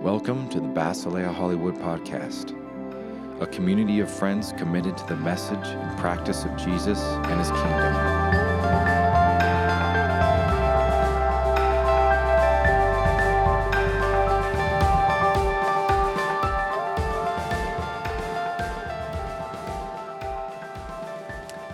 Welcome 0.00 0.48
to 0.48 0.60
the 0.60 0.66
Basileia 0.66 1.30
Hollywood 1.30 1.74
Podcast, 1.74 2.56
a 3.42 3.46
community 3.46 4.00
of 4.00 4.10
friends 4.10 4.52
committed 4.56 4.96
to 4.96 5.06
the 5.06 5.16
message 5.16 5.58
and 5.58 5.98
practice 5.98 6.46
of 6.46 6.56
Jesus 6.56 6.98
and 7.02 7.38
his 7.38 7.50
kingdom. 7.50 7.94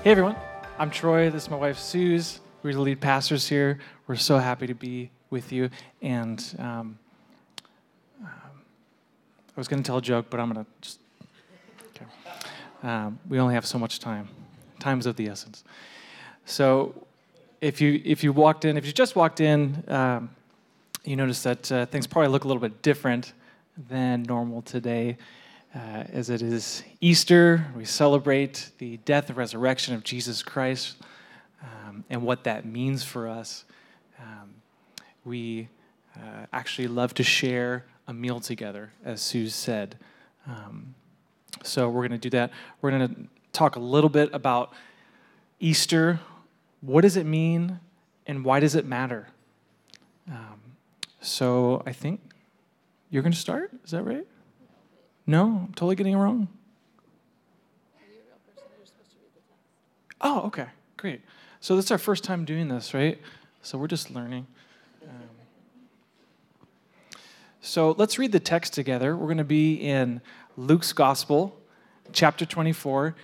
Hey 0.02 0.10
everyone, 0.10 0.34
I'm 0.80 0.90
Troy. 0.90 1.30
This 1.30 1.44
is 1.44 1.50
my 1.50 1.56
wife 1.56 1.78
Suze. 1.78 2.40
We're 2.64 2.74
the 2.74 2.80
lead 2.80 3.00
pastors 3.00 3.48
here. 3.48 3.78
We're 4.08 4.16
so 4.16 4.38
happy 4.38 4.66
to 4.66 4.74
be 4.74 5.12
with 5.30 5.52
you. 5.52 5.70
And 6.02 6.44
um, 6.58 6.98
I 9.56 9.60
was 9.60 9.68
going 9.68 9.82
to 9.82 9.86
tell 9.86 9.96
a 9.96 10.02
joke, 10.02 10.26
but 10.28 10.38
I'm 10.38 10.52
going 10.52 10.66
to 10.66 10.70
just. 10.82 11.00
Okay. 11.96 12.04
Um, 12.82 13.18
we 13.26 13.38
only 13.38 13.54
have 13.54 13.64
so 13.64 13.78
much 13.78 14.00
time. 14.00 14.28
Time's 14.80 15.06
of 15.06 15.16
the 15.16 15.28
essence. 15.28 15.64
So, 16.44 17.06
if 17.62 17.80
you 17.80 18.02
if 18.04 18.22
you 18.22 18.34
walked 18.34 18.66
in, 18.66 18.76
if 18.76 18.84
you 18.84 18.92
just 18.92 19.16
walked 19.16 19.40
in, 19.40 19.82
um, 19.88 20.28
you 21.04 21.16
notice 21.16 21.42
that 21.44 21.72
uh, 21.72 21.86
things 21.86 22.06
probably 22.06 22.28
look 22.28 22.44
a 22.44 22.48
little 22.48 22.60
bit 22.60 22.82
different 22.82 23.32
than 23.88 24.24
normal 24.24 24.60
today 24.60 25.16
uh, 25.74 26.04
as 26.12 26.28
it 26.28 26.42
is 26.42 26.82
Easter. 27.00 27.66
We 27.74 27.86
celebrate 27.86 28.70
the 28.76 28.98
death 28.98 29.28
and 29.28 29.38
resurrection 29.38 29.94
of 29.94 30.04
Jesus 30.04 30.42
Christ 30.42 30.96
um, 31.62 32.04
and 32.10 32.22
what 32.22 32.44
that 32.44 32.66
means 32.66 33.04
for 33.04 33.26
us. 33.26 33.64
Um, 34.20 34.54
we 35.24 35.68
uh, 36.14 36.44
actually 36.52 36.88
love 36.88 37.14
to 37.14 37.22
share 37.22 37.84
a 38.06 38.14
meal 38.14 38.40
together, 38.40 38.92
as 39.04 39.20
Sue 39.20 39.48
said. 39.48 39.98
Um, 40.46 40.94
so 41.62 41.88
we're 41.88 42.06
going 42.06 42.18
to 42.20 42.30
do 42.30 42.30
that. 42.30 42.52
We're 42.80 42.90
going 42.90 43.08
to 43.08 43.16
talk 43.52 43.76
a 43.76 43.80
little 43.80 44.10
bit 44.10 44.30
about 44.32 44.72
Easter. 45.60 46.20
What 46.80 47.00
does 47.00 47.16
it 47.16 47.26
mean, 47.26 47.80
and 48.26 48.44
why 48.44 48.60
does 48.60 48.74
it 48.74 48.84
matter? 48.84 49.28
Um, 50.30 50.60
so 51.20 51.82
I 51.86 51.92
think 51.92 52.20
you're 53.10 53.22
going 53.22 53.32
to 53.32 53.38
start. 53.38 53.70
Is 53.84 53.90
that 53.90 54.02
right? 54.02 54.26
No, 55.26 55.66
I'm 55.66 55.74
totally 55.74 55.96
getting 55.96 56.12
it 56.12 56.18
wrong. 56.18 56.48
Oh, 60.20 60.42
okay, 60.46 60.66
great. 60.96 61.20
So 61.60 61.76
this 61.76 61.86
is 61.86 61.90
our 61.90 61.98
first 61.98 62.24
time 62.24 62.44
doing 62.44 62.68
this, 62.68 62.94
right? 62.94 63.20
So 63.62 63.76
we're 63.76 63.88
just 63.88 64.10
learning. 64.10 64.46
Um, 65.02 65.10
so 67.66 67.96
let's 67.98 68.16
read 68.16 68.30
the 68.30 68.38
text 68.38 68.74
together. 68.74 69.16
We're 69.16 69.26
going 69.26 69.38
to 69.38 69.44
be 69.44 69.74
in 69.74 70.20
Luke's 70.56 70.92
Gospel, 70.92 71.58
chapter 72.12 72.46
24. 72.46 73.16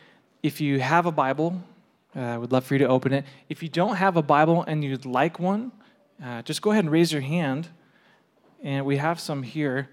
If 0.42 0.60
you 0.60 0.80
have 0.80 1.06
a 1.06 1.12
Bible, 1.12 1.62
uh, 2.16 2.20
I 2.20 2.38
would 2.38 2.50
love 2.50 2.64
for 2.64 2.74
you 2.74 2.78
to 2.78 2.88
open 2.88 3.12
it. 3.12 3.24
If 3.48 3.62
you 3.62 3.68
don't 3.68 3.94
have 3.94 4.16
a 4.16 4.22
Bible 4.22 4.64
and 4.64 4.82
you'd 4.82 5.06
like 5.06 5.38
one, 5.38 5.70
uh, 6.22 6.42
just 6.42 6.60
go 6.60 6.72
ahead 6.72 6.82
and 6.82 6.92
raise 6.92 7.12
your 7.12 7.22
hand. 7.22 7.68
And 8.64 8.84
we 8.84 8.96
have 8.96 9.20
some 9.20 9.44
here. 9.44 9.90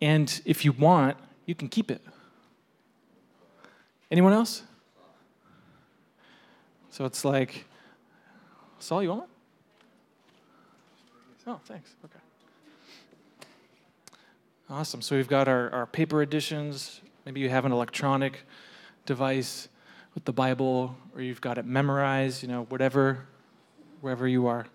And 0.00 0.40
if 0.44 0.64
you 0.64 0.70
want, 0.70 1.16
you 1.44 1.56
can 1.56 1.68
keep 1.68 1.90
it. 1.90 2.00
Anyone 4.12 4.32
else? 4.32 4.62
So 6.90 7.04
it's 7.04 7.24
like, 7.24 7.64
Saul, 8.78 9.02
you 9.02 9.08
want? 9.08 9.28
Oh, 11.48 11.58
thanks. 11.64 11.96
Okay. 12.04 12.20
Awesome. 14.70 15.00
So 15.00 15.16
we've 15.16 15.28
got 15.28 15.48
our, 15.48 15.70
our 15.70 15.86
paper 15.86 16.20
editions. 16.20 17.00
Maybe 17.24 17.40
you 17.40 17.48
have 17.48 17.64
an 17.64 17.72
electronic 17.72 18.40
device 19.06 19.68
with 20.14 20.26
the 20.26 20.32
Bible, 20.32 20.94
or 21.14 21.22
you've 21.22 21.40
got 21.40 21.56
it 21.56 21.64
memorized, 21.64 22.42
you 22.42 22.48
know, 22.48 22.64
whatever, 22.64 23.26
wherever 24.02 24.28
you 24.28 24.46
are. 24.46 24.66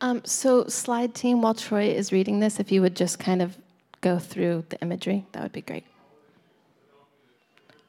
Um, 0.00 0.22
so, 0.24 0.66
slide 0.68 1.14
team, 1.14 1.42
while 1.42 1.54
Troy 1.54 1.88
is 1.88 2.12
reading 2.12 2.38
this, 2.38 2.60
if 2.60 2.70
you 2.70 2.82
would 2.82 2.94
just 2.94 3.18
kind 3.18 3.42
of 3.42 3.56
go 4.00 4.18
through 4.18 4.64
the 4.68 4.80
imagery, 4.80 5.26
that 5.32 5.42
would 5.42 5.52
be 5.52 5.60
great. 5.60 5.84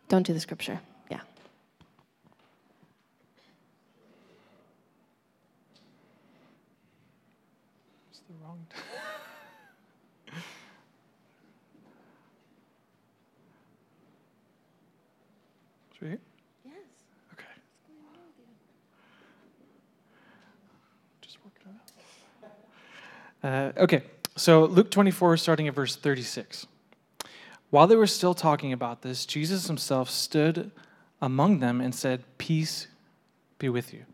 Don't 0.07 0.25
do 0.25 0.33
the 0.33 0.39
scripture. 0.39 0.79
Yeah. 1.11 1.19
It's 8.09 8.21
the 8.27 8.33
wrong. 8.43 8.65
It's 15.91 16.01
right 16.01 16.09
here? 16.09 16.19
Yes. 16.65 16.73
Okay. 17.33 17.45
Just 21.21 21.37
work 21.43 21.53
it 21.61 21.67
out. 21.67 21.75
Uh, 23.43 23.71
okay, 23.77 24.03
so 24.35 24.65
Luke 24.65 24.91
24, 24.91 25.37
starting 25.37 25.67
at 25.67 25.73
verse 25.73 25.95
36. 25.95 26.67
While 27.69 27.87
they 27.87 27.95
were 27.95 28.07
still 28.07 28.33
talking 28.33 28.73
about 28.73 29.01
this, 29.01 29.25
Jesus 29.25 29.67
himself 29.67 30.09
stood 30.09 30.71
among 31.21 31.59
them 31.59 31.81
and 31.81 31.93
said, 31.93 32.23
Peace 32.37 32.87
be 33.59 33.69
with 33.69 33.93
you. 33.93 34.05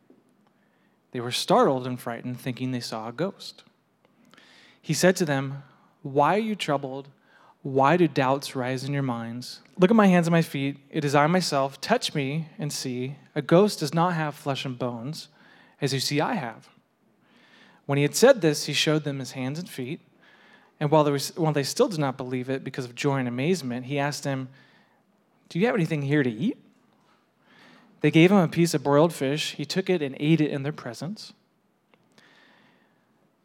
They 1.12 1.22
were 1.22 1.32
startled 1.32 1.88
and 1.88 2.00
frightened, 2.00 2.40
thinking 2.40 2.72
they 2.72 2.82
saw 2.82 3.08
a 3.08 3.14
ghost. 3.14 3.64
He 4.82 4.94
said 4.94 5.16
to 5.16 5.26
them, 5.26 5.64
Why 6.02 6.36
are 6.36 6.40
you 6.40 6.56
troubled? 6.56 7.08
Why 7.62 7.98
do 7.98 8.08
doubts 8.08 8.56
rise 8.56 8.84
in 8.84 8.94
your 8.94 9.02
minds? 9.02 9.62
Look 9.80 9.90
at 9.90 9.96
my 9.96 10.08
hands 10.08 10.28
and 10.28 10.34
my 10.34 10.44
feet. 10.44 10.78
It 10.92 11.04
is 11.04 11.16
I 11.16 11.26
myself. 11.26 11.82
Touch 11.82 12.14
me 12.14 12.50
and 12.60 12.72
see. 12.72 13.16
A 13.34 13.42
ghost 13.42 13.80
does 13.80 13.94
not 13.94 14.14
have 14.14 14.36
flesh 14.36 14.66
and 14.66 14.78
bones, 14.78 15.30
as 15.82 15.94
you 15.94 16.00
see 16.00 16.22
I 16.22 16.36
have. 16.36 16.70
When 17.86 17.98
he 17.98 18.04
had 18.04 18.16
said 18.16 18.42
this, 18.42 18.66
he 18.66 18.74
showed 18.74 19.04
them 19.04 19.20
his 19.20 19.32
hands 19.32 19.60
and 19.60 19.70
feet. 19.70 20.02
And 20.80 20.92
while, 20.92 21.10
was, 21.10 21.36
while 21.36 21.54
they 21.54 21.64
still 21.64 21.88
did 21.88 22.00
not 22.00 22.18
believe 22.18 22.50
it 22.50 22.64
because 22.64 22.86
of 22.86 22.96
joy 22.96 23.18
and 23.18 23.28
amazement, 23.28 23.86
he 23.86 24.00
asked 24.00 24.24
them, 24.24 24.50
Do 25.50 25.60
you 25.60 25.66
have 25.68 25.76
anything 25.76 26.02
here 26.02 26.24
to 26.24 26.30
eat? 26.30 26.58
They 28.02 28.12
gave 28.12 28.32
him 28.32 28.38
a 28.38 28.48
piece 28.48 28.74
of 28.74 28.84
broiled 28.84 29.14
fish. 29.14 29.54
He 29.54 29.66
took 29.66 29.90
it 29.90 30.02
and 30.02 30.16
ate 30.20 30.42
it 30.42 30.52
in 30.52 30.64
their 30.64 30.74
presence. 30.74 31.34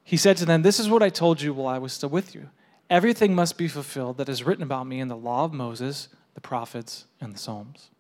He 0.03 0.17
said 0.17 0.37
to 0.39 0.45
them, 0.45 0.63
This 0.63 0.81
is 0.81 0.89
what 0.89 1.03
I 1.03 1.09
told 1.09 1.41
you 1.41 1.55
while 1.55 1.73
I 1.73 1.79
was 1.79 1.93
still 1.93 2.09
with 2.09 2.35
you. 2.35 2.51
Everything 2.89 3.35
must 3.35 3.57
be 3.57 3.69
fulfilled 3.69 4.17
that 4.19 4.29
is 4.29 4.43
written 4.43 4.65
about 4.65 4.87
me 4.87 4.99
in 4.99 5.07
the 5.07 5.17
law 5.17 5.45
of 5.45 5.53
Moses, 5.53 6.09
the 6.35 6.41
prophets, 6.41 7.05
and 7.21 7.33
the 7.33 7.39
Psalms. 7.39 7.91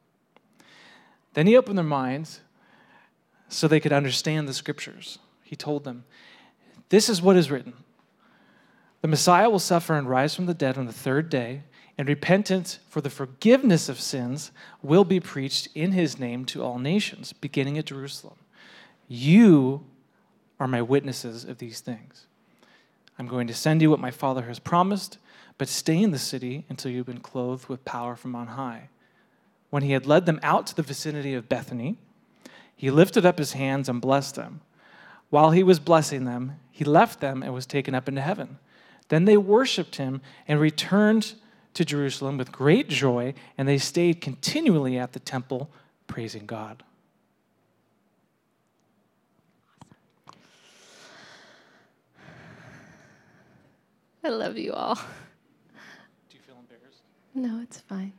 Then 1.35 1.47
he 1.47 1.57
opened 1.57 1.79
their 1.79 1.85
minds 1.85 2.41
so 3.49 3.69
they 3.69 3.79
could 3.79 3.93
understand 3.93 4.49
the 4.49 4.55
scriptures. 4.55 5.21
He 5.45 5.55
told 5.55 5.85
them, 5.85 6.05
This 6.91 7.09
is 7.09 7.23
what 7.23 7.37
is 7.37 7.51
written 7.51 7.73
The 9.01 9.09
Messiah 9.09 9.49
will 9.49 9.59
suffer 9.59 9.95
and 9.95 10.09
rise 10.09 10.35
from 10.35 10.47
the 10.47 10.55
dead 10.55 10.77
on 10.77 10.87
the 10.87 10.93
third 10.93 11.31
day, 11.31 11.63
and 11.97 12.07
repentance 12.07 12.79
for 12.89 13.01
the 13.01 13.11
forgiveness 13.11 13.89
of 13.89 14.01
sins 14.01 14.53
will 14.83 15.05
be 15.05 15.21
preached 15.21 15.69
in 15.75 15.93
his 15.93 16.19
name 16.19 16.45
to 16.47 16.63
all 16.63 16.79
nations, 16.79 17.33
beginning 17.33 17.79
at 17.79 17.87
Jerusalem. 17.87 18.37
You 19.09 19.85
are 20.59 20.69
my 20.69 20.83
witnesses 20.83 21.45
of 21.45 21.59
these 21.59 21.81
things. 21.81 22.27
I'm 23.19 23.27
going 23.27 23.47
to 23.49 23.55
send 23.55 23.83
you 23.83 23.91
what 23.91 24.01
my 24.01 24.11
Father 24.11 24.43
has 24.43 24.59
promised, 24.59 25.19
but 25.59 25.69
stay 25.69 26.03
in 26.03 26.11
the 26.11 26.19
city 26.19 26.65
until 26.69 26.91
you've 26.91 27.07
been 27.07 27.21
clothed 27.21 27.69
with 27.69 27.85
power 27.85 28.17
from 28.17 28.35
on 28.35 28.49
high. 28.49 28.89
When 29.69 29.83
he 29.83 29.93
had 29.93 30.07
led 30.07 30.27
them 30.27 30.41
out 30.43 30.67
to 30.69 30.77
the 30.77 30.83
vicinity 30.83 31.35
of 31.35 31.49
Bethany, 31.49 31.99
he 32.75 32.91
lifted 32.91 33.27
up 33.27 33.39
his 33.39 33.53
hands 33.53 33.89
and 33.89 34.01
blessed 34.01 34.37
them. 34.37 34.63
While 35.29 35.53
he 35.53 35.63
was 35.63 35.79
blessing 35.79 36.25
them, 36.25 36.57
he 36.81 36.85
left 36.87 37.21
them 37.21 37.43
and 37.43 37.53
was 37.53 37.67
taken 37.67 37.95
up 37.95 38.09
into 38.09 38.23
heaven. 38.23 38.57
Then 39.09 39.27
they 39.27 39.37
worshiped 39.37 39.97
him 39.97 40.23
and 40.49 40.59
returned 40.59 41.35
to 41.75 41.85
Jerusalem 41.85 42.39
with 42.39 42.51
great 42.51 42.89
joy, 42.89 43.35
and 43.59 43.69
they 43.69 43.77
stayed 43.77 44.23
continually 44.23 44.97
at 44.97 45.13
the 45.13 45.21
temple 45.21 45.71
praising 46.07 46.47
God. 46.47 46.83
I 54.25 54.31
love 54.31 54.57
you 54.57 54.73
all. 54.73 54.95
Do 54.95 55.01
you 56.31 56.41
feel 56.41 56.57
embarrassed? 56.59 57.03
No, 57.35 57.61
it's 57.63 57.81
fine. 57.81 58.15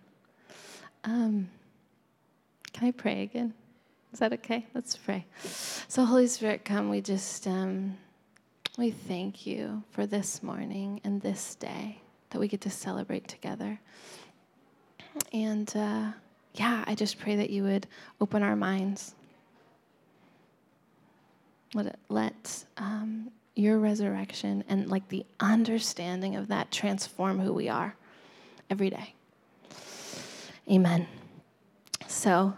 Um, 1.04 1.50
can 2.74 2.90
I 2.90 2.92
pray 2.92 3.24
again? 3.24 3.56
Is 4.14 4.20
that 4.20 4.34
okay? 4.34 4.68
Let's 4.76 4.96
pray. 4.96 5.26
So, 5.88 6.06
Holy 6.06 6.28
Spirit, 6.28 6.64
come. 6.64 6.90
We 6.90 7.02
just 7.02 7.48
um, 7.48 7.98
we 8.78 8.92
thank 8.92 9.46
you 9.46 9.84
for 9.92 10.06
this 10.06 10.42
morning 10.42 11.02
and 11.04 11.22
this 11.22 11.56
day 11.56 12.00
that 12.30 12.40
we 12.40 12.48
get 12.48 12.62
to 12.62 12.70
celebrate 12.70 13.28
together. 13.28 13.80
And 15.34 15.72
uh, 15.76 16.12
yeah, 16.54 16.84
I 16.88 16.96
just 16.96 17.20
pray 17.20 17.36
that 17.36 17.50
you 17.50 17.64
would 17.64 17.88
open 18.22 18.44
our 18.44 18.56
minds. 18.56 19.14
Let 21.74 21.98
let 22.08 22.66
um, 22.78 23.32
your 23.56 23.78
resurrection 23.78 24.64
and 24.70 24.90
like 24.90 25.08
the 25.10 25.26
understanding 25.40 26.38
of 26.38 26.48
that 26.48 26.72
transform 26.72 27.40
who 27.40 27.54
we 27.54 27.68
are 27.68 27.96
every 28.70 28.90
day. 28.90 29.14
Amen. 30.70 31.08
So 32.08 32.54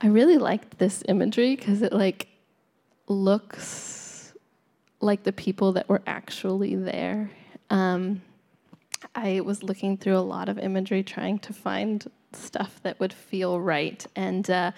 I 0.00 0.06
really 0.06 0.38
liked 0.38 0.78
this 0.78 1.02
imagery 1.06 1.56
because 1.56 1.82
it 1.82 1.92
like 1.92 2.28
looks 3.08 3.99
like 5.00 5.22
the 5.22 5.32
people 5.32 5.72
that 5.72 5.88
were 5.88 6.02
actually 6.06 6.76
there. 6.76 7.30
Um, 7.70 8.22
I 9.14 9.40
was 9.40 9.62
looking 9.62 9.96
through 9.96 10.16
a 10.16 10.20
lot 10.20 10.48
of 10.48 10.58
imagery 10.58 11.02
trying 11.02 11.38
to 11.40 11.52
find 11.52 12.08
stuff 12.32 12.80
that 12.82 13.00
would 13.00 13.12
feel 13.12 13.60
right. 13.60 14.06
And 14.14 14.48
uh, 14.50 14.72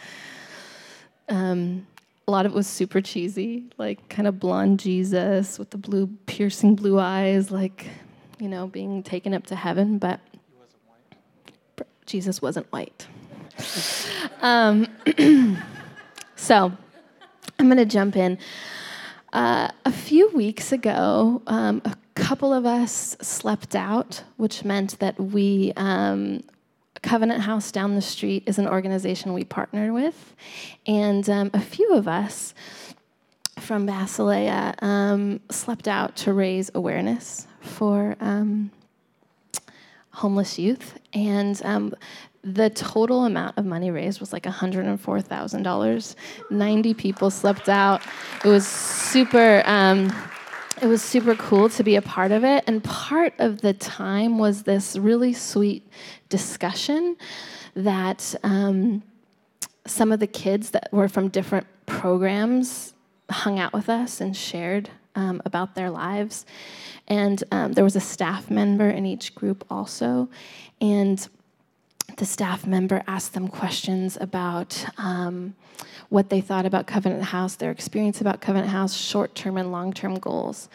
um, 1.29 1.87
a 2.27 2.31
lot 2.31 2.47
of 2.47 2.53
it 2.53 2.55
was 2.55 2.67
super 2.67 3.01
cheesy, 3.01 3.65
like 3.79 4.09
kind 4.09 4.29
of 4.29 4.39
blonde 4.39 4.81
Jesus 4.81 5.59
with 5.59 5.71
the 5.71 5.79
blue, 5.79 6.09
piercing 6.27 6.77
blue 6.77 6.99
eyes, 6.99 7.51
like, 7.51 7.89
you 8.39 8.49
know, 8.49 8.67
being 8.69 9.03
taken 9.03 9.35
up 9.35 9.47
to 9.49 9.57
heaven. 9.57 9.99
But 9.99 10.21
Jesus 12.07 12.41
wasn't 12.41 12.71
white. 12.73 13.07
um, 14.41 14.87
so 16.37 16.73
I'm 17.59 17.67
going 17.67 17.77
to 17.77 17.85
jump 17.85 18.17
in. 18.17 18.39
Uh, 19.33 19.69
a 19.87 19.93
few 19.93 20.29
weeks 20.31 20.73
ago, 20.73 21.41
um, 21.47 21.81
a 21.85 21.97
couple 22.15 22.53
of 22.53 22.67
us 22.67 23.17
slept 23.23 23.75
out, 23.75 24.25
which 24.37 24.65
meant 24.65 24.99
that 24.99 25.19
we, 25.19 25.73
um, 25.77 26.43
Covenant 27.03 27.41
House 27.43 27.73
down 27.73 27.95
the 27.95 28.03
street 28.03 28.45
is 28.47 28.59
an 28.59 28.69
organization 28.69 29.33
we 29.33 29.45
partner 29.45 29.93
with. 29.93 30.35
And 30.87 31.29
um, 31.29 31.51
a 31.53 31.61
few 31.61 31.95
of 31.95 32.07
us 32.07 32.55
from 33.59 33.87
Basileia 33.87 34.81
um, 34.83 35.41
slept 35.51 35.89
out 35.89 36.15
to 36.17 36.33
raise 36.33 36.71
awareness 36.75 37.47
for 37.61 38.17
um, 38.21 38.71
homeless 40.11 40.59
youth. 40.59 40.99
And 41.13 41.61
um, 41.65 41.95
the 42.45 42.71
total 42.71 43.25
amount 43.25 43.57
of 43.57 43.65
money 43.65 43.91
raised 43.91 44.21
was 44.21 44.33
like 44.33 44.43
$104,000. 44.45 46.15
90 46.51 46.95
people 46.95 47.31
slept 47.31 47.69
out. 47.69 48.03
It 48.45 48.49
was 48.49 48.67
super. 48.67 49.63
Um, 49.65 50.13
it 50.81 50.87
was 50.87 51.01
super 51.01 51.37
cool 51.37 51.69
to 51.69 51.85
be 51.85 51.95
a 51.95 52.03
part 52.03 52.33
of 52.33 52.43
it. 52.43 52.65
And 52.67 52.83
part 52.83 53.35
of 53.39 53.61
the 53.61 53.73
time 53.73 54.39
was 54.39 54.65
this 54.65 54.97
really 54.97 55.33
sweet 55.33 55.87
discussion 56.29 57.17
that 57.77 58.35
um, 58.43 59.05
some 59.87 60.11
of 60.11 60.19
the 60.19 60.27
kids 60.27 60.71
that 60.71 60.89
were 60.93 61.09
from 61.09 61.29
different 61.29 61.69
programs 61.87 62.95
hung 63.31 63.61
out 63.61 63.73
with 63.73 63.89
us 63.89 64.21
and 64.21 64.37
shared 64.37 64.91
um, 65.15 65.41
about 65.45 65.77
their 65.77 65.89
lives. 65.89 66.45
And 67.07 67.45
um, 67.53 67.75
there 67.75 67.85
was 67.85 67.95
a 67.95 68.01
staff 68.01 68.51
member 68.51 68.91
in 68.91 69.07
each 69.07 69.37
group 69.37 69.65
also. 69.71 70.29
And 70.81 71.29
the 72.17 72.25
staff 72.27 72.67
member 72.67 73.03
asked 73.07 73.35
them 73.35 73.49
questions 73.49 74.19
about 74.21 74.85
um, 74.99 75.55
what 76.09 76.29
they 76.29 76.41
thought 76.41 76.67
about 76.67 76.87
Covenant 76.87 77.23
House, 77.23 77.57
their 77.57 77.71
experience 77.71 78.21
about 78.21 78.41
Covenant 78.41 78.71
House, 78.71 78.95
short 78.95 79.35
term 79.35 79.57
and 79.57 79.73
long 79.73 79.93
term 79.93 80.19
goals. 80.19 80.69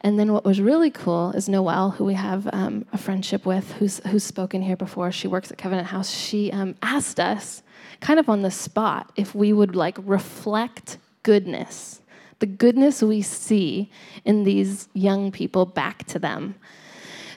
And 0.00 0.18
then 0.18 0.32
what 0.32 0.44
was 0.44 0.60
really 0.60 0.90
cool 0.90 1.30
is 1.32 1.48
Noelle, 1.48 1.90
who 1.90 2.04
we 2.04 2.14
have 2.14 2.48
um, 2.52 2.86
a 2.92 2.98
friendship 2.98 3.46
with, 3.46 3.72
who's, 3.74 4.00
who's 4.08 4.24
spoken 4.24 4.62
here 4.62 4.76
before, 4.76 5.12
she 5.12 5.28
works 5.28 5.50
at 5.50 5.58
Covenant 5.58 5.88
House, 5.88 6.10
she 6.10 6.50
um, 6.52 6.74
asked 6.82 7.20
us, 7.20 7.62
kind 8.00 8.18
of 8.18 8.28
on 8.28 8.42
the 8.42 8.50
spot, 8.50 9.12
if 9.16 9.34
we 9.34 9.52
would 9.52 9.76
like 9.76 9.96
reflect 10.02 10.98
goodness, 11.22 12.00
the 12.38 12.46
goodness 12.46 13.02
we 13.02 13.22
see 13.22 13.90
in 14.24 14.44
these 14.44 14.88
young 14.94 15.30
people 15.30 15.66
back 15.66 16.04
to 16.06 16.18
them. 16.18 16.54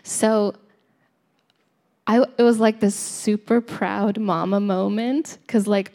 So 0.03 0.55
I, 2.05 2.25
it 2.37 2.43
was 2.43 2.59
like 2.59 2.79
this 2.79 2.95
super 2.95 3.61
proud 3.61 4.17
mama 4.19 4.59
moment 4.59 5.37
because 5.41 5.67
like 5.67 5.91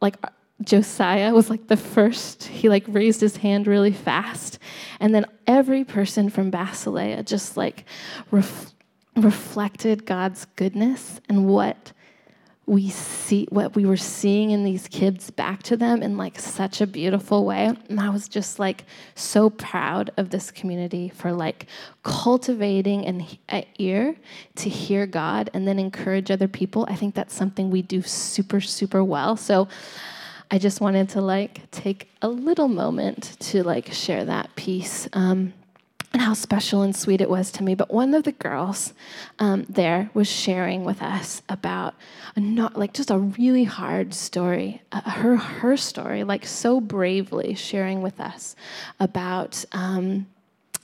like 0.00 0.16
Josiah 0.62 1.32
was 1.32 1.50
like 1.50 1.68
the 1.68 1.76
first. 1.76 2.44
He 2.44 2.68
like 2.68 2.84
raised 2.88 3.20
his 3.20 3.38
hand 3.38 3.66
really 3.66 3.92
fast, 3.92 4.58
and 5.00 5.14
then 5.14 5.26
every 5.46 5.84
person 5.84 6.28
from 6.30 6.50
Basileia 6.50 7.24
just 7.24 7.56
like 7.56 7.84
ref- 8.30 8.72
reflected 9.16 10.06
God's 10.06 10.46
goodness 10.56 11.20
and 11.28 11.46
what 11.46 11.92
we 12.66 12.90
see 12.90 13.46
what 13.50 13.76
we 13.76 13.86
were 13.86 13.96
seeing 13.96 14.50
in 14.50 14.64
these 14.64 14.88
kids 14.88 15.30
back 15.30 15.62
to 15.62 15.76
them 15.76 16.02
in 16.02 16.16
like 16.16 16.38
such 16.38 16.80
a 16.80 16.86
beautiful 16.86 17.44
way. 17.44 17.72
And 17.88 18.00
i 18.00 18.10
was 18.10 18.28
just 18.28 18.58
like 18.58 18.84
so 19.14 19.50
proud 19.50 20.10
of 20.16 20.30
this 20.30 20.50
community 20.50 21.08
for 21.08 21.32
like 21.32 21.66
cultivating 22.02 23.06
an 23.06 23.24
ear 23.78 24.16
to 24.56 24.68
hear 24.68 25.06
god 25.06 25.48
and 25.54 25.66
then 25.66 25.78
encourage 25.78 26.30
other 26.30 26.48
people. 26.48 26.86
I 26.88 26.96
think 26.96 27.14
that's 27.14 27.34
something 27.34 27.70
we 27.70 27.82
do 27.82 28.02
super 28.02 28.60
super 28.60 29.04
well. 29.04 29.36
So 29.36 29.68
i 30.50 30.58
just 30.58 30.80
wanted 30.80 31.08
to 31.10 31.20
like 31.20 31.70
take 31.70 32.08
a 32.22 32.28
little 32.28 32.68
moment 32.68 33.36
to 33.40 33.62
like 33.62 33.92
share 33.92 34.24
that 34.24 34.54
piece. 34.56 35.08
Um, 35.12 35.52
and 36.16 36.22
how 36.22 36.32
special 36.32 36.80
and 36.80 36.96
sweet 36.96 37.20
it 37.20 37.28
was 37.28 37.50
to 37.50 37.62
me. 37.62 37.74
But 37.74 37.92
one 37.92 38.14
of 38.14 38.24
the 38.24 38.32
girls 38.32 38.94
um, 39.38 39.66
there 39.68 40.08
was 40.14 40.26
sharing 40.26 40.82
with 40.82 41.02
us 41.02 41.42
about 41.46 41.94
not 42.34 42.78
like 42.78 42.94
just 42.94 43.10
a 43.10 43.18
really 43.18 43.64
hard 43.64 44.14
story, 44.14 44.80
uh, 44.92 45.02
her 45.02 45.36
her 45.36 45.76
story, 45.76 46.24
like 46.24 46.46
so 46.46 46.80
bravely 46.80 47.54
sharing 47.54 48.00
with 48.00 48.18
us 48.18 48.56
about. 48.98 49.62
Um, 49.72 50.26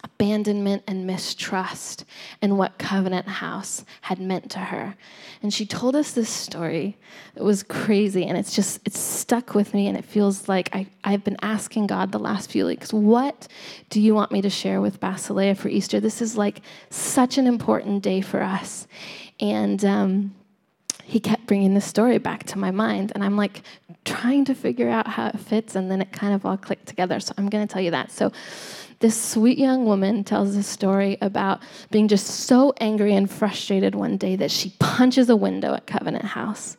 abandonment 0.05 0.83
and 0.87 1.07
mistrust 1.07 2.05
and 2.41 2.59
what 2.59 2.79
Covenant 2.79 3.29
House 3.29 3.85
had 4.03 4.19
meant 4.19 4.51
to 4.53 4.59
her. 4.59 4.97
And 5.43 5.53
she 5.53 5.65
told 5.65 5.95
us 5.95 6.13
this 6.13 6.29
story 6.29 6.97
that 7.35 7.45
was 7.45 7.63
crazy 7.63 8.27
and 8.27 8.37
it's 8.37 8.55
just, 8.55 8.81
it's 8.85 8.99
stuck 8.99 9.55
with 9.55 9.75
me 9.75 9.87
and 9.87 9.97
it 9.97 10.05
feels 10.05 10.49
like 10.49 10.75
I, 10.75 10.87
I've 11.05 11.25
been 11.25 11.37
asking 11.43 11.87
God 11.87 12.13
the 12.13 12.19
last 12.19 12.51
few 12.51 12.67
weeks, 12.67 12.93
what 12.93 13.47
do 13.91 14.01
you 14.01 14.15
want 14.15 14.33
me 14.33 14.43
to 14.43 14.51
share 14.51 14.81
with 14.81 15.01
Basileia 15.01 15.57
for 15.57 15.69
Easter? 15.69 16.01
This 16.01 16.21
is 16.21 16.37
like 16.37 16.63
such 16.91 17.39
an 17.39 17.47
important 17.47 18.03
day 18.03 18.21
for 18.21 18.43
us. 18.43 18.87
And, 19.41 19.85
um, 19.85 20.35
he 21.05 21.21
kept 21.21 21.47
bringing 21.47 21.75
this 21.75 21.85
story 21.85 22.19
back 22.19 22.45
to 22.45 22.59
my 22.59 22.71
mind 22.71 23.13
and 23.15 23.23
i'm 23.25 23.37
like 23.37 23.63
trying 24.05 24.45
to 24.45 24.55
figure 24.55 24.89
out 24.89 25.07
how 25.07 25.27
it 25.27 25.39
fits 25.39 25.75
and 25.75 25.91
then 25.91 26.01
it 26.01 26.13
kind 26.13 26.33
of 26.33 26.47
all 26.47 26.57
clicked 26.57 26.87
together 26.87 27.21
so 27.21 27.35
i'm 27.37 27.49
going 27.49 27.67
to 27.67 27.71
tell 27.71 27.83
you 27.83 27.91
that 27.91 28.11
so 28.11 28.33
this 29.03 29.21
sweet 29.21 29.59
young 29.59 29.85
woman 29.85 30.23
tells 30.23 30.55
a 30.55 30.63
story 30.63 31.19
about 31.21 31.61
being 31.91 32.07
just 32.07 32.27
so 32.27 32.73
angry 32.81 33.15
and 33.15 33.29
frustrated 33.29 33.97
one 33.97 34.17
day 34.17 34.37
that 34.37 34.51
she 34.51 34.71
punches 34.79 35.29
a 35.29 35.37
window 35.37 35.75
at 35.75 35.87
Covenant 35.89 36.25
House 36.25 36.77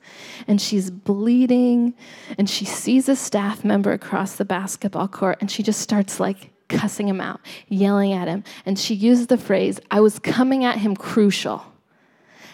and 0.48 0.60
she's 0.60 0.89
bleeding 0.89 1.94
and 2.38 2.50
she 2.50 2.63
sees 2.63 3.10
a 3.10 3.15
staff 3.15 3.65
member 3.65 3.92
across 3.92 4.38
the 4.38 4.46
basketball 4.46 5.10
court 5.10 5.38
and 5.42 5.51
she 5.51 5.62
just 5.62 5.82
starts 5.82 6.20
like 6.20 6.50
cussing 6.70 7.10
him 7.10 7.20
out, 7.20 7.42
yelling 7.68 8.13
at 8.13 8.30
him. 8.30 8.46
And 8.65 8.80
she 8.80 8.96
uses 8.96 9.27
the 9.27 9.38
phrase, 9.38 9.82
I 9.92 10.00
was 10.00 10.18
coming 10.18 10.63
at 10.63 10.77
him 10.77 10.96
crucial. 10.96 11.63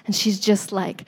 And 0.05 0.15
she's 0.15 0.39
just 0.39 0.71
like, 0.71 1.05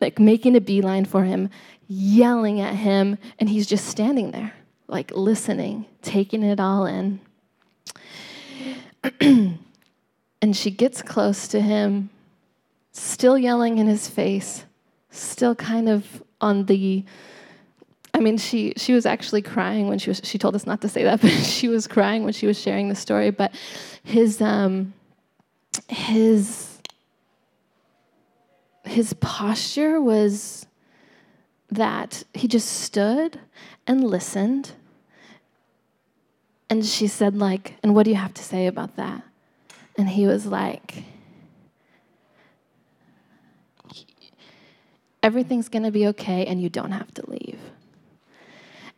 like 0.00 0.18
making 0.18 0.56
a 0.56 0.60
beeline 0.60 1.04
for 1.04 1.24
him, 1.24 1.50
yelling 1.86 2.62
at 2.62 2.74
him, 2.74 3.18
and 3.38 3.50
he's 3.50 3.66
just 3.66 3.86
standing 3.86 4.30
there, 4.30 4.54
like 4.88 5.10
listening, 5.14 5.84
taking 6.00 6.42
it 6.42 6.58
all 6.58 6.86
in. 6.86 7.20
and 9.20 9.58
she 10.52 10.70
gets 10.70 11.02
close 11.02 11.48
to 11.48 11.60
him, 11.60 12.10
still 12.92 13.38
yelling 13.38 13.78
in 13.78 13.86
his 13.86 14.08
face, 14.08 14.64
still 15.10 15.54
kind 15.54 15.88
of 15.88 16.22
on 16.40 16.66
the 16.66 17.04
I 18.12 18.18
mean, 18.18 18.38
she 18.38 18.72
she 18.76 18.92
was 18.92 19.06
actually 19.06 19.42
crying 19.42 19.88
when 19.88 19.98
she 19.98 20.10
was. 20.10 20.20
She 20.24 20.36
told 20.36 20.54
us 20.54 20.66
not 20.66 20.80
to 20.82 20.88
say 20.88 21.04
that, 21.04 21.20
but 21.22 21.30
she 21.30 21.68
was 21.68 21.86
crying 21.86 22.24
when 22.24 22.32
she 22.32 22.46
was 22.46 22.60
sharing 22.60 22.88
the 22.88 22.94
story. 22.94 23.30
But 23.30 23.54
his 24.02 24.40
um, 24.40 24.92
his 25.88 26.78
his 28.84 29.12
posture 29.14 30.00
was 30.00 30.66
that 31.70 32.24
he 32.34 32.48
just 32.48 32.68
stood 32.68 33.38
and 33.86 34.02
listened 34.02 34.72
and 36.70 36.86
she 36.86 37.08
said, 37.08 37.36
like, 37.36 37.74
and 37.82 37.96
what 37.96 38.04
do 38.04 38.10
you 38.10 38.16
have 38.16 38.32
to 38.34 38.44
say 38.44 38.68
about 38.68 38.94
that? 38.96 39.22
And 39.98 40.08
he 40.08 40.28
was 40.28 40.46
like, 40.46 41.02
everything's 45.22 45.68
going 45.68 45.82
to 45.82 45.90
be 45.90 46.06
okay 46.06 46.46
and 46.46 46.62
you 46.62 46.68
don't 46.68 46.92
have 46.92 47.12
to 47.14 47.28
leave. 47.28 47.58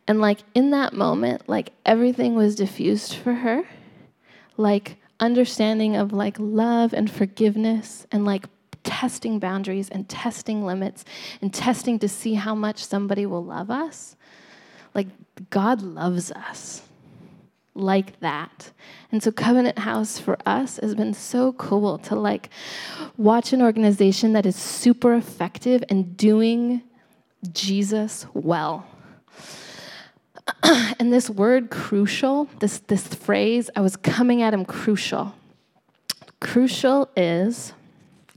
And 0.07 0.21
like 0.21 0.39
in 0.53 0.69
that 0.69 0.93
moment, 0.93 1.49
like 1.49 1.73
everything 1.85 2.35
was 2.35 2.55
diffused 2.55 3.15
for 3.15 3.33
her. 3.33 3.63
Like 4.55 4.97
understanding 5.19 5.95
of 5.95 6.13
like 6.13 6.37
love 6.39 6.93
and 6.93 7.09
forgiveness 7.09 8.05
and 8.11 8.23
like 8.23 8.45
testing 8.83 9.39
boundaries 9.39 9.89
and 9.89 10.07
testing 10.07 10.63
limits 10.63 11.05
and 11.41 11.51
testing 11.51 11.97
to 11.99 12.07
see 12.07 12.35
how 12.35 12.53
much 12.53 12.85
somebody 12.85 13.25
will 13.25 13.43
love 13.43 13.71
us. 13.71 14.15
Like 14.93 15.07
God 15.49 15.81
loves 15.81 16.31
us. 16.31 16.83
Like 17.75 18.19
that. 18.19 18.71
And 19.11 19.21
so 19.23 19.31
Covenant 19.31 19.79
House 19.79 20.19
for 20.19 20.37
us 20.45 20.79
has 20.81 20.95
been 20.95 21.13
so 21.13 21.53
cool 21.53 21.97
to 21.99 22.15
like 22.15 22.49
watch 23.17 23.53
an 23.53 23.61
organization 23.61 24.33
that 24.33 24.45
is 24.45 24.55
super 24.55 25.13
effective 25.15 25.83
and 25.89 26.15
doing 26.15 26.83
Jesus 27.51 28.25
well. 28.33 28.85
and 30.63 31.11
this 31.11 31.29
word 31.29 31.69
crucial, 31.69 32.49
this, 32.59 32.79
this 32.79 33.07
phrase, 33.07 33.69
I 33.75 33.81
was 33.81 33.95
coming 33.95 34.41
at 34.41 34.53
him 34.53 34.65
crucial. 34.65 35.33
Crucial 36.39 37.09
is 37.15 37.73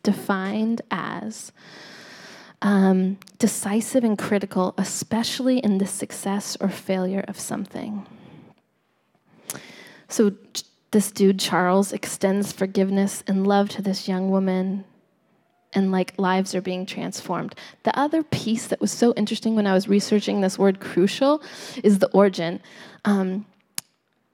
defined 0.02 0.83
as 0.90 1.52
um, 2.62 3.19
decisive 3.38 4.05
and 4.05 4.16
critical, 4.16 4.75
especially 4.78 5.59
in 5.59 5.78
the 5.78 5.87
success 5.87 6.57
or 6.61 6.69
failure 6.69 7.25
of 7.26 7.38
something. 7.38 8.07
So, 10.08 10.32
this 10.92 11.10
dude, 11.10 11.40
Charles, 11.40 11.92
extends 11.92 12.52
forgiveness 12.52 13.22
and 13.26 13.46
love 13.46 13.68
to 13.70 13.82
this 13.82 14.08
young 14.08 14.30
woman, 14.30 14.84
and 15.72 15.92
like 15.92 16.14
lives 16.18 16.54
are 16.54 16.62
being 16.62 16.86
transformed. 16.86 17.54
The 17.82 17.96
other 17.98 18.22
piece 18.22 18.66
that 18.68 18.80
was 18.80 18.92
so 18.92 19.12
interesting 19.14 19.56
when 19.56 19.66
I 19.66 19.75
was 19.75 19.88
researching 19.88 20.40
this 20.40 20.58
word 20.58 20.80
crucial 20.80 21.42
is 21.82 21.98
the 21.98 22.10
origin. 22.12 22.60
Um, 23.04 23.46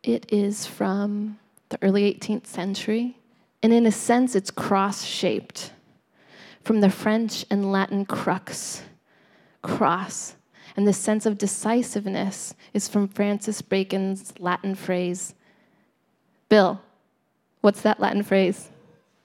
it 0.03 0.33
is 0.33 0.67
from 0.67 1.39
the 1.71 1.79
early 1.83 2.13
18th 2.15 2.47
century, 2.47 3.17
and 3.63 3.73
in 3.73 3.87
a 3.87 3.93
sense, 3.93 4.35
it's 4.37 4.51
cross 4.51 5.05
shaped 5.05 5.73
from 6.63 6.81
the 6.81 6.91
French 6.91 7.45
and 7.51 7.73
Latin 7.73 8.05
crux, 8.05 8.83
cross. 9.63 10.37
And 10.77 10.87
the 10.87 10.93
sense 10.93 11.27
of 11.27 11.39
decisiveness 11.39 12.55
is 12.73 12.89
from 12.89 13.09
Francis 13.09 13.61
Bacon's 13.63 14.33
Latin 14.39 14.75
phrase, 14.75 15.35
Bill, 16.53 16.83
what's 17.63 17.81
that 17.81 17.99
Latin 17.99 18.23
phrase? 18.23 18.69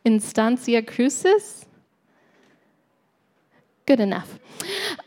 Instantia 0.06 0.82
crucis? 0.82 1.66
Good 3.86 4.00
enough. 4.00 4.40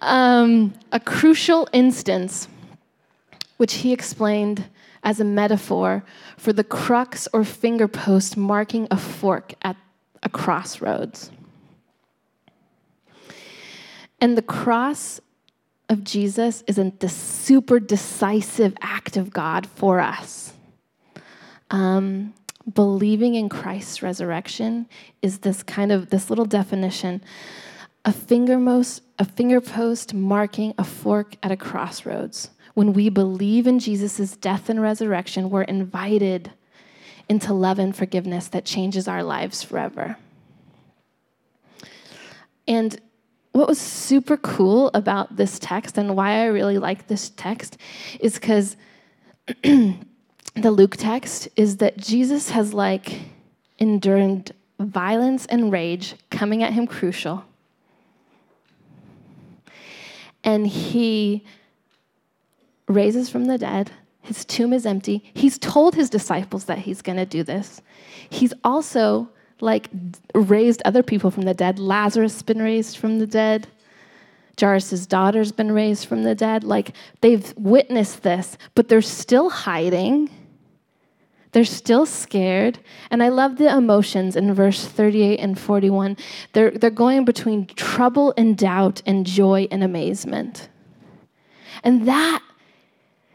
Um, 0.03 0.75
a 0.93 1.00
crucial 1.00 1.67
instance, 1.73 2.47
which 3.57 3.77
he 3.77 3.95
explained 3.95 4.67
as 5.03 5.19
a 5.19 5.25
metaphor 5.25 6.05
for 6.37 6.53
the 6.53 6.62
crux 6.62 7.27
or 7.33 7.43
finger 7.43 7.89
post 7.89 8.37
marking 8.37 8.87
a 8.91 8.99
fork 8.99 9.55
at 9.62 9.79
a 10.23 10.29
crossroads. 10.29 11.31
And 14.21 14.37
the 14.37 14.43
cross 14.43 15.23
of 15.89 16.05
Jesus 16.05 16.62
isn't 16.67 17.00
the 17.00 17.09
super 17.09 17.81
decisive 17.81 18.75
act 18.83 19.17
of 19.17 19.31
God 19.31 19.67
for 19.67 20.00
us. 20.00 20.53
Um, 21.71 22.35
believing 22.75 23.35
in 23.35 23.49
Christ's 23.49 24.03
resurrection 24.03 24.87
is 25.23 25.39
this 25.39 25.62
kind 25.62 25.93
of 25.93 26.11
this 26.11 26.31
little 26.31 26.45
definition 26.45 27.23
a 28.05 28.12
fingermost 28.12 29.03
a 29.19 29.25
finger 29.25 29.61
post 29.61 30.15
marking 30.15 30.73
a 30.79 30.85
fork 30.85 31.37
at 31.43 31.53
a 31.53 31.57
crossroads. 31.57 32.50
When 32.75 32.93
we 32.93 33.09
believe 33.09 33.67
in 33.67 33.79
jesus' 33.79 34.37
death 34.37 34.69
and 34.69 34.81
resurrection 34.81 35.50
we're 35.50 35.62
invited 35.62 36.53
into 37.29 37.53
love 37.53 37.79
and 37.79 37.95
forgiveness 37.95 38.49
that 38.49 38.65
changes 38.65 39.07
our 39.07 39.23
lives 39.23 39.62
forever. 39.62 40.17
And 42.67 43.00
what 43.53 43.69
was 43.69 43.79
super 43.79 44.37
cool 44.37 44.91
about 44.95 45.37
this 45.37 45.59
text 45.59 45.99
and 45.99 46.17
why 46.17 46.43
I 46.43 46.47
really 46.47 46.79
like 46.79 47.07
this 47.07 47.31
text 47.31 47.77
is 48.19 48.35
because 48.35 48.77
the 50.62 50.71
Luke 50.71 50.97
text 50.97 51.49
is 51.57 51.79
that 51.79 51.97
Jesus 51.97 52.50
has 52.50 52.75
like 52.75 53.21
endured 53.79 54.52
violence 54.79 55.47
and 55.47 55.73
rage 55.73 56.14
coming 56.31 56.62
at 56.62 56.73
him 56.73 56.87
crucial. 56.87 57.45
And 60.43 60.67
he 60.67 61.45
raises 62.88 63.29
from 63.29 63.45
the 63.45 63.59
dead. 63.59 63.93
His 64.23 64.45
tomb 64.45 64.73
is 64.73 64.87
empty. 64.87 65.25
He's 65.35 65.59
told 65.59 65.95
his 65.95 66.11
disciples 66.11 66.64
that 66.64 66.79
he's 66.79 67.02
going 67.02 67.19
to 67.19 67.26
do 67.26 67.43
this. 67.43 67.83
He's 68.29 68.55
also 68.64 69.29
like 69.61 69.88
raised 70.35 70.83
other 70.85 71.02
people 71.02 71.31
from 71.31 71.43
the 71.43 71.55
dead. 71.55 71.79
Lazarus 71.79 72.35
has 72.35 72.43
been 72.43 72.62
raised 72.62 72.97
from 72.97 73.19
the 73.19 73.26
dead. 73.26 73.69
Jairus' 74.59 75.07
daughter's 75.07 75.52
been 75.52 75.73
raised 75.73 76.07
from 76.07 76.23
the 76.23 76.35
dead. 76.35 76.64
Like 76.64 76.93
they've 77.21 77.52
witnessed 77.57 78.23
this, 78.23 78.57
but 78.75 78.88
they're 78.88 79.02
still 79.02 79.50
hiding. 79.50 80.31
They're 81.52 81.64
still 81.64 82.07
scared. 82.07 82.78
And 83.11 83.23
I 83.23 83.28
love 83.28 83.57
the 83.57 83.75
emotions 83.75 84.37
in 84.37 84.54
verse 84.54 84.85
38 84.85 85.38
and 85.38 85.59
41. 85.59 86.16
They're, 86.52 86.71
they're 86.71 86.90
going 86.90 87.25
between 87.25 87.66
trouble 87.66 88.33
and 88.37 88.57
doubt 88.57 89.02
and 89.04 89.26
joy 89.26 89.66
and 89.71 89.83
amazement. 89.83 90.69
And 91.83 92.07
that 92.07 92.42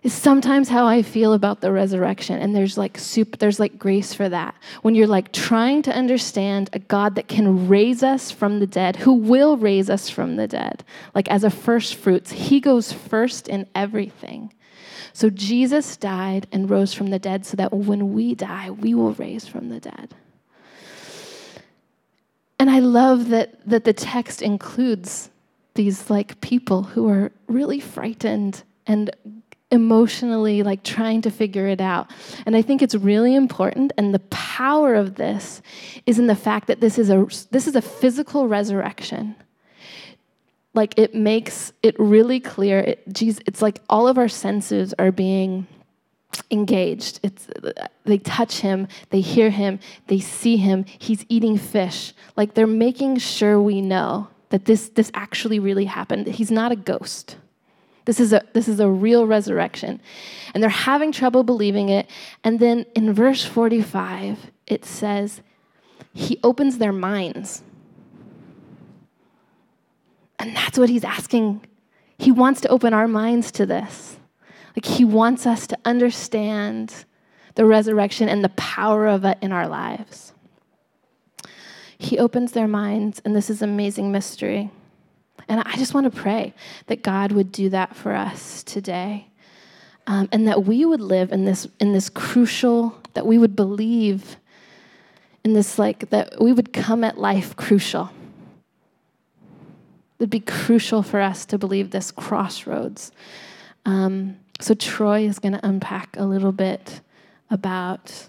is 0.05 0.13
sometimes 0.13 0.69
how 0.69 0.85
I 0.85 1.01
feel 1.01 1.33
about 1.33 1.61
the 1.61 1.71
resurrection. 1.71 2.39
And 2.39 2.55
there's 2.55 2.77
like 2.77 2.97
soup, 2.97 3.39
there's 3.39 3.59
like 3.59 3.79
grace 3.79 4.13
for 4.13 4.29
that. 4.29 4.55
When 4.83 4.93
you're 4.93 5.07
like 5.07 5.31
trying 5.31 5.81
to 5.81 5.91
understand 5.91 6.69
a 6.73 6.79
God 6.79 7.15
that 7.15 7.27
can 7.27 7.67
raise 7.67 8.03
us 8.03 8.29
from 8.29 8.59
the 8.59 8.67
dead, 8.67 8.97
who 8.97 9.13
will 9.13 9.57
raise 9.57 9.89
us 9.89 10.07
from 10.07 10.35
the 10.35 10.47
dead, 10.47 10.83
like 11.15 11.27
as 11.29 11.43
a 11.43 11.49
first 11.49 11.95
fruits, 11.95 12.31
he 12.31 12.59
goes 12.59 12.93
first 12.93 13.47
in 13.47 13.65
everything. 13.73 14.53
So 15.15 15.29
Jesus 15.29 15.95
died 15.95 16.45
and 16.51 16.69
rose 16.69 16.93
from 16.93 17.09
the 17.09 17.19
dead 17.19 17.45
so 17.45 17.55
that 17.55 17.71
when 17.71 18.13
we 18.13 18.35
die, 18.35 18.69
we 18.69 18.93
will 18.93 19.13
raise 19.13 19.47
from 19.47 19.69
the 19.69 19.79
dead. 19.79 20.13
And 22.59 22.69
I 22.69 22.79
love 22.79 23.29
that, 23.29 23.57
that 23.65 23.85
the 23.85 23.93
text 23.93 24.41
includes 24.41 25.29
these 25.75 26.09
like 26.09 26.41
people 26.41 26.83
who 26.83 27.07
are 27.07 27.31
really 27.47 27.79
frightened 27.79 28.63
and 28.87 29.09
emotionally 29.71 30.63
like 30.63 30.83
trying 30.83 31.21
to 31.21 31.29
figure 31.29 31.67
it 31.67 31.79
out. 31.79 32.11
And 32.45 32.53
I 32.53 32.61
think 32.61 32.81
it's 32.81 32.93
really 32.93 33.35
important 33.35 33.93
and 33.97 34.13
the 34.13 34.19
power 34.19 34.95
of 34.95 35.15
this 35.15 35.61
is 36.05 36.19
in 36.19 36.27
the 36.27 36.35
fact 36.35 36.67
that 36.67 36.81
this 36.81 36.99
is 36.99 37.09
a 37.09 37.25
this 37.51 37.67
is 37.67 37.75
a 37.77 37.81
physical 37.81 38.49
resurrection. 38.49 39.35
Like 40.75 40.99
it 40.99 41.15
makes 41.15 41.73
it 41.81 41.99
really 41.99 42.39
clear 42.39 42.79
it 42.79 43.11
geez, 43.11 43.39
it's 43.45 43.61
like 43.61 43.79
all 43.89 44.07
of 44.07 44.17
our 44.17 44.27
senses 44.27 44.93
are 44.99 45.11
being 45.11 45.67
engaged. 46.51 47.19
It's 47.23 47.47
they 48.03 48.17
touch 48.17 48.59
him, 48.59 48.87
they 49.09 49.21
hear 49.21 49.49
him, 49.49 49.79
they 50.07 50.19
see 50.19 50.57
him, 50.57 50.85
he's 50.99 51.25
eating 51.29 51.57
fish. 51.57 52.13
Like 52.35 52.53
they're 52.53 52.67
making 52.67 53.17
sure 53.17 53.59
we 53.61 53.81
know 53.81 54.27
that 54.49 54.65
this 54.65 54.89
this 54.89 55.11
actually 55.13 55.59
really 55.59 55.85
happened. 55.85 56.27
He's 56.27 56.51
not 56.51 56.71
a 56.71 56.75
ghost. 56.75 57.37
This 58.05 58.19
is 58.19 58.33
a 58.33 58.43
this 58.53 58.67
is 58.67 58.79
a 58.79 58.89
real 58.89 59.25
resurrection. 59.25 59.99
And 60.53 60.61
they're 60.61 60.69
having 60.69 61.11
trouble 61.11 61.43
believing 61.43 61.89
it. 61.89 62.09
And 62.43 62.59
then 62.59 62.85
in 62.95 63.13
verse 63.13 63.43
45, 63.43 64.51
it 64.67 64.85
says, 64.85 65.41
He 66.13 66.39
opens 66.43 66.77
their 66.77 66.93
minds. 66.93 67.63
And 70.39 70.55
that's 70.55 70.77
what 70.77 70.89
he's 70.89 71.03
asking. 71.03 71.65
He 72.17 72.31
wants 72.31 72.61
to 72.61 72.69
open 72.69 72.93
our 72.93 73.07
minds 73.07 73.51
to 73.53 73.65
this. 73.65 74.17
Like 74.75 74.85
he 74.85 75.05
wants 75.05 75.45
us 75.45 75.67
to 75.67 75.77
understand 75.85 77.05
the 77.55 77.65
resurrection 77.65 78.27
and 78.27 78.43
the 78.43 78.49
power 78.49 79.07
of 79.07 79.23
it 79.23 79.37
in 79.41 79.51
our 79.51 79.67
lives. 79.67 80.33
He 81.97 82.19
opens 82.19 82.51
their 82.51 82.67
minds, 82.67 83.21
and 83.23 83.35
this 83.35 83.49
is 83.49 83.61
amazing 83.61 84.11
mystery. 84.11 84.69
And 85.47 85.61
I 85.61 85.75
just 85.77 85.93
want 85.93 86.11
to 86.11 86.21
pray 86.21 86.53
that 86.87 87.03
God 87.03 87.31
would 87.31 87.51
do 87.51 87.69
that 87.69 87.95
for 87.95 88.13
us 88.13 88.63
today. 88.63 89.27
Um, 90.07 90.29
and 90.31 90.47
that 90.47 90.65
we 90.65 90.85
would 90.85 91.01
live 91.01 91.31
in 91.31 91.45
this 91.45 91.67
in 91.79 91.93
this 91.93 92.09
crucial 92.09 92.95
that 93.15 93.25
we 93.25 93.39
would 93.39 93.55
believe 93.55 94.37
in 95.43 95.53
this 95.53 95.79
like 95.79 96.11
that 96.11 96.39
we 96.39 96.53
would 96.53 96.73
come 96.73 97.03
at 97.03 97.17
life 97.17 97.55
crucial 97.55 98.11
it'd 100.19 100.29
be 100.29 100.39
crucial 100.39 101.03
for 101.03 101.19
us 101.19 101.45
to 101.45 101.57
believe 101.57 101.91
this 101.91 102.11
crossroads 102.11 103.11
um, 103.85 104.37
so 104.59 104.73
troy 104.73 105.25
is 105.25 105.39
going 105.39 105.53
to 105.53 105.65
unpack 105.65 106.15
a 106.17 106.23
little 106.23 106.51
bit 106.51 107.01
about 107.49 108.27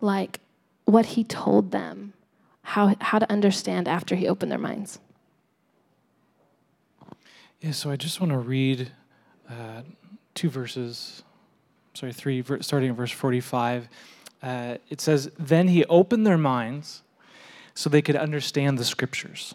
like 0.00 0.40
what 0.84 1.06
he 1.06 1.24
told 1.24 1.70
them 1.70 2.12
how, 2.62 2.94
how 3.00 3.18
to 3.18 3.30
understand 3.30 3.88
after 3.88 4.14
he 4.14 4.28
opened 4.28 4.50
their 4.50 4.58
minds 4.58 4.98
Yeah, 7.60 7.72
so 7.72 7.90
I 7.90 7.96
just 7.96 8.20
want 8.20 8.32
to 8.32 8.38
read 8.38 8.92
uh, 9.50 9.82
two 10.34 10.48
verses, 10.48 11.24
sorry, 11.94 12.12
three, 12.12 12.44
starting 12.60 12.90
in 12.90 12.94
verse 12.94 13.10
45. 13.10 13.88
Uh, 14.40 14.76
it 14.88 15.00
says, 15.00 15.30
Then 15.38 15.66
he 15.68 15.84
opened 15.86 16.24
their 16.24 16.38
minds 16.38 17.02
so 17.74 17.90
they 17.90 18.02
could 18.02 18.14
understand 18.14 18.78
the 18.78 18.84
scriptures. 18.84 19.54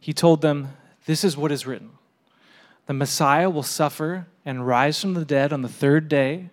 He 0.00 0.12
told 0.12 0.40
them, 0.40 0.76
This 1.06 1.24
is 1.24 1.36
what 1.36 1.52
is 1.52 1.66
written 1.66 1.90
The 2.86 2.94
Messiah 2.94 3.50
will 3.50 3.62
suffer 3.62 4.26
and 4.44 4.66
rise 4.66 5.00
from 5.00 5.14
the 5.14 5.24
dead 5.24 5.52
on 5.52 5.62
the 5.62 5.68
third 5.68 6.08
day, 6.08 6.50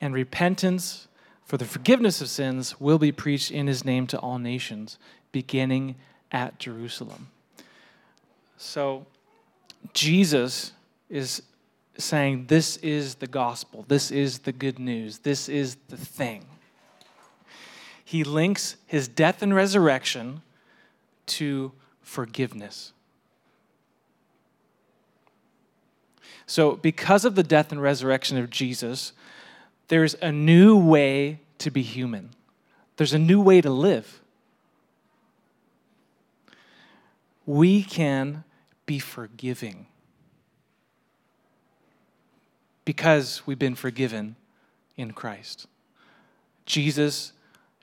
and 0.00 0.12
repentance 0.14 1.08
for 1.44 1.56
the 1.56 1.64
forgiveness 1.64 2.20
of 2.20 2.28
sins 2.28 2.80
will 2.80 2.98
be 2.98 3.12
preached 3.12 3.50
in 3.50 3.66
his 3.66 3.84
name 3.84 4.06
to 4.08 4.18
all 4.18 4.38
nations, 4.38 4.98
beginning 5.30 5.94
at 6.32 6.58
Jerusalem. 6.58 7.28
So, 8.56 9.06
Jesus 9.92 10.72
is 11.10 11.42
saying, 11.98 12.46
This 12.46 12.76
is 12.78 13.16
the 13.16 13.26
gospel. 13.26 13.84
This 13.86 14.10
is 14.10 14.40
the 14.40 14.52
good 14.52 14.78
news. 14.78 15.18
This 15.18 15.48
is 15.48 15.76
the 15.88 15.96
thing. 15.96 16.46
He 18.04 18.24
links 18.24 18.76
his 18.86 19.08
death 19.08 19.42
and 19.42 19.54
resurrection 19.54 20.42
to 21.26 21.72
forgiveness. 22.04 22.92
So, 26.46 26.76
because 26.76 27.24
of 27.24 27.34
the 27.34 27.42
death 27.42 27.72
and 27.72 27.82
resurrection 27.82 28.38
of 28.38 28.50
Jesus, 28.50 29.12
there's 29.88 30.14
a 30.20 30.30
new 30.30 30.78
way 30.78 31.40
to 31.58 31.70
be 31.70 31.82
human, 31.82 32.30
there's 32.96 33.14
a 33.14 33.18
new 33.18 33.40
way 33.40 33.60
to 33.60 33.70
live. 33.70 34.20
We 37.46 37.82
can 37.82 38.44
be 38.86 38.98
forgiving 38.98 39.86
because 42.84 43.42
we've 43.46 43.58
been 43.58 43.74
forgiven 43.74 44.36
in 44.96 45.12
Christ. 45.12 45.66
Jesus 46.64 47.32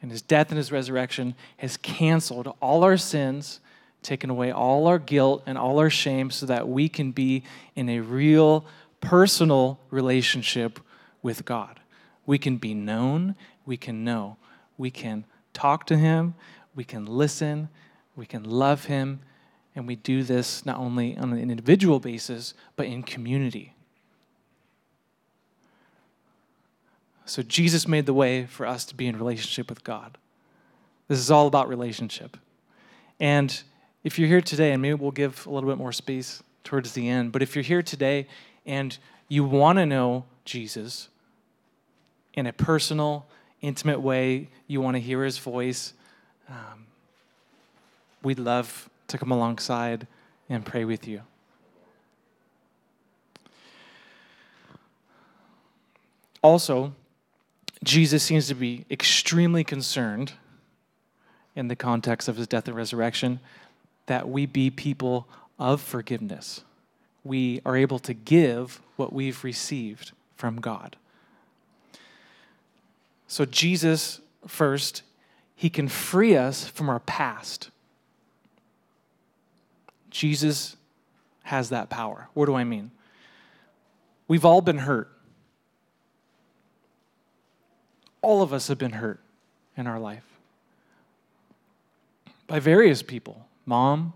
and 0.01 0.09
his 0.09 0.21
death 0.21 0.49
and 0.49 0.57
his 0.57 0.71
resurrection 0.71 1.35
has 1.57 1.77
canceled 1.77 2.55
all 2.59 2.83
our 2.83 2.97
sins, 2.97 3.59
taken 4.01 4.29
away 4.29 4.51
all 4.51 4.87
our 4.87 4.99
guilt 4.99 5.43
and 5.45 5.57
all 5.57 5.79
our 5.79 5.89
shame 5.89 6.31
so 6.31 6.45
that 6.45 6.67
we 6.67 6.89
can 6.89 7.11
be 7.11 7.43
in 7.75 7.89
a 7.89 7.99
real 7.99 8.65
personal 8.99 9.79
relationship 9.89 10.79
with 11.21 11.45
God. 11.45 11.79
We 12.25 12.37
can 12.37 12.57
be 12.57 12.73
known, 12.73 13.35
we 13.65 13.77
can 13.77 14.03
know, 14.03 14.37
we 14.77 14.91
can 14.91 15.25
talk 15.53 15.85
to 15.87 15.97
him, 15.97 16.33
we 16.75 16.83
can 16.83 17.05
listen, 17.05 17.69
we 18.15 18.25
can 18.25 18.43
love 18.43 18.85
him, 18.85 19.21
and 19.75 19.87
we 19.87 19.95
do 19.95 20.23
this 20.23 20.65
not 20.65 20.77
only 20.77 21.17
on 21.17 21.31
an 21.31 21.39
individual 21.39 21.99
basis, 21.99 22.53
but 22.75 22.85
in 22.85 23.03
community. 23.03 23.73
So 27.25 27.41
Jesus 27.41 27.87
made 27.87 28.05
the 28.05 28.13
way 28.13 28.45
for 28.45 28.65
us 28.65 28.83
to 28.85 28.95
be 28.95 29.07
in 29.07 29.17
relationship 29.17 29.69
with 29.69 29.83
God. 29.83 30.17
This 31.07 31.19
is 31.19 31.31
all 31.31 31.47
about 31.47 31.69
relationship. 31.69 32.37
And 33.19 33.63
if 34.03 34.17
you're 34.17 34.27
here 34.27 34.41
today, 34.41 34.71
and 34.71 34.81
maybe 34.81 34.95
we'll 34.95 35.11
give 35.11 35.45
a 35.45 35.49
little 35.49 35.69
bit 35.69 35.77
more 35.77 35.91
space 35.91 36.41
towards 36.63 36.93
the 36.93 37.07
end, 37.07 37.31
but 37.31 37.41
if 37.41 37.55
you're 37.55 37.63
here 37.63 37.83
today 37.83 38.27
and 38.65 38.97
you 39.27 39.43
want 39.43 39.77
to 39.77 39.85
know 39.85 40.25
Jesus 40.45 41.09
in 42.33 42.47
a 42.47 42.53
personal, 42.53 43.25
intimate 43.61 44.01
way, 44.01 44.49
you 44.67 44.81
want 44.81 44.95
to 44.95 44.99
hear 44.99 45.23
his 45.23 45.37
voice, 45.37 45.93
um, 46.49 46.85
we'd 48.23 48.39
love 48.39 48.89
to 49.07 49.17
come 49.17 49.31
alongside 49.31 50.07
and 50.49 50.65
pray 50.65 50.85
with 50.85 51.07
you. 51.07 51.21
Also, 56.41 56.93
Jesus 57.83 58.23
seems 58.23 58.47
to 58.47 58.55
be 58.55 58.85
extremely 58.89 59.63
concerned 59.63 60.33
in 61.55 61.67
the 61.67 61.75
context 61.75 62.27
of 62.27 62.37
his 62.37 62.47
death 62.47 62.67
and 62.67 62.75
resurrection 62.75 63.39
that 64.05 64.27
we 64.27 64.45
be 64.45 64.69
people 64.69 65.27
of 65.59 65.81
forgiveness. 65.81 66.63
We 67.23 67.61
are 67.65 67.75
able 67.75 67.99
to 67.99 68.13
give 68.13 68.81
what 68.95 69.13
we've 69.13 69.43
received 69.43 70.11
from 70.35 70.59
God. 70.59 70.95
So, 73.27 73.45
Jesus, 73.45 74.19
first, 74.47 75.03
he 75.55 75.69
can 75.69 75.87
free 75.87 76.35
us 76.35 76.67
from 76.67 76.89
our 76.89 76.99
past. 76.99 77.69
Jesus 80.09 80.75
has 81.43 81.69
that 81.69 81.89
power. 81.89 82.27
What 82.33 82.47
do 82.47 82.55
I 82.55 82.63
mean? 82.63 82.91
We've 84.27 84.45
all 84.45 84.61
been 84.61 84.79
hurt. 84.79 85.11
All 88.21 88.41
of 88.41 88.53
us 88.53 88.67
have 88.67 88.77
been 88.77 88.93
hurt 88.93 89.19
in 89.77 89.87
our 89.87 89.99
life 89.99 90.25
by 92.47 92.59
various 92.59 93.01
people 93.01 93.45
mom, 93.65 94.13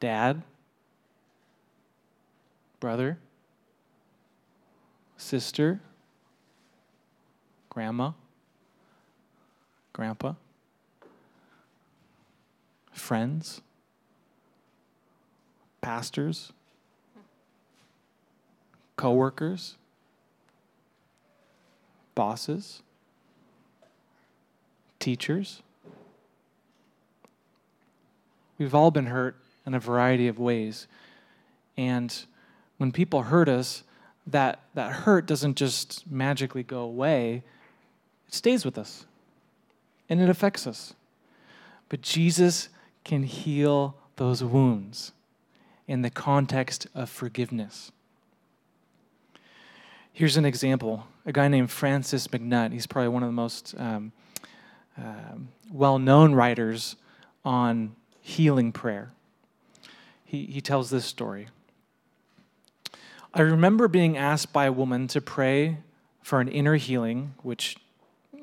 dad, 0.00 0.42
brother, 2.80 3.18
sister, 5.16 5.80
grandma, 7.70 8.12
grandpa, 9.92 10.34
friends, 12.92 13.60
pastors, 15.80 16.52
coworkers 18.96 19.76
bosses, 22.16 22.82
teachers. 24.98 25.62
We've 28.58 28.74
all 28.74 28.90
been 28.90 29.06
hurt 29.06 29.36
in 29.66 29.74
a 29.74 29.80
variety 29.80 30.28
of 30.28 30.38
ways. 30.38 30.86
And 31.76 32.14
when 32.78 32.92
people 32.92 33.22
hurt 33.22 33.48
us, 33.48 33.82
that, 34.26 34.60
that 34.74 34.92
hurt 34.92 35.26
doesn't 35.26 35.56
just 35.56 36.10
magically 36.10 36.62
go 36.62 36.80
away, 36.80 37.42
it 38.26 38.34
stays 38.34 38.64
with 38.64 38.78
us 38.78 39.06
and 40.08 40.20
it 40.20 40.28
affects 40.28 40.66
us. 40.66 40.94
But 41.88 42.02
Jesus 42.02 42.68
can 43.04 43.22
heal 43.22 43.96
those 44.16 44.42
wounds 44.42 45.12
in 45.86 46.02
the 46.02 46.10
context 46.10 46.86
of 46.94 47.08
forgiveness. 47.08 47.92
Here's 50.12 50.36
an 50.36 50.44
example 50.44 51.06
a 51.24 51.32
guy 51.32 51.48
named 51.48 51.70
Francis 51.70 52.28
MacNutt. 52.28 52.72
He's 52.72 52.86
probably 52.86 53.08
one 53.08 53.22
of 53.22 53.28
the 53.28 53.32
most 53.32 53.74
um, 53.78 54.12
uh, 54.96 55.34
well 55.70 55.98
known 55.98 56.34
writers 56.34 56.96
on 57.44 57.94
healing 58.26 58.72
prayer. 58.72 59.12
He, 60.24 60.46
he 60.46 60.60
tells 60.60 60.90
this 60.90 61.04
story. 61.04 61.46
I 63.32 63.42
remember 63.42 63.86
being 63.86 64.16
asked 64.16 64.52
by 64.52 64.64
a 64.64 64.72
woman 64.72 65.06
to 65.08 65.20
pray 65.20 65.78
for 66.22 66.40
an 66.40 66.48
inner 66.48 66.74
healing, 66.74 67.34
which 67.44 67.76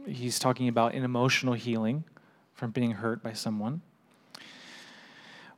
he's 0.08 0.39
talking 0.39 0.69
about 0.69 0.93
an 0.93 1.04
emotional 1.04 1.54
healing 1.54 2.06
from 2.54 2.72
being 2.72 2.91
hurt 2.91 3.22
by 3.22 3.34
someone. 3.34 3.82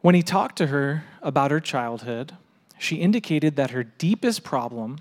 When 0.01 0.15
he 0.15 0.23
talked 0.23 0.57
to 0.57 0.67
her 0.67 1.03
about 1.21 1.51
her 1.51 1.59
childhood, 1.59 2.35
she 2.79 2.95
indicated 2.95 3.55
that 3.57 3.69
her 3.71 3.83
deepest 3.83 4.43
problem 4.43 4.97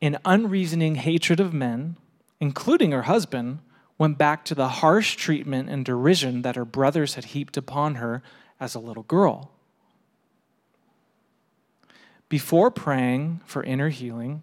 an 0.00 0.18
unreasoning 0.24 0.96
hatred 0.96 1.38
of 1.38 1.54
men, 1.54 1.96
including 2.40 2.90
her 2.90 3.02
husband, 3.02 3.60
went 3.98 4.18
back 4.18 4.44
to 4.46 4.54
the 4.54 4.68
harsh 4.68 5.16
treatment 5.16 5.68
and 5.68 5.84
derision 5.84 6.42
that 6.42 6.56
her 6.56 6.64
brothers 6.64 7.14
had 7.14 7.26
heaped 7.26 7.56
upon 7.56 7.96
her 7.96 8.22
as 8.58 8.74
a 8.74 8.80
little 8.80 9.02
girl. 9.04 9.50
Before 12.28 12.70
praying 12.70 13.40
for 13.44 13.62
inner 13.62 13.90
healing, 13.90 14.42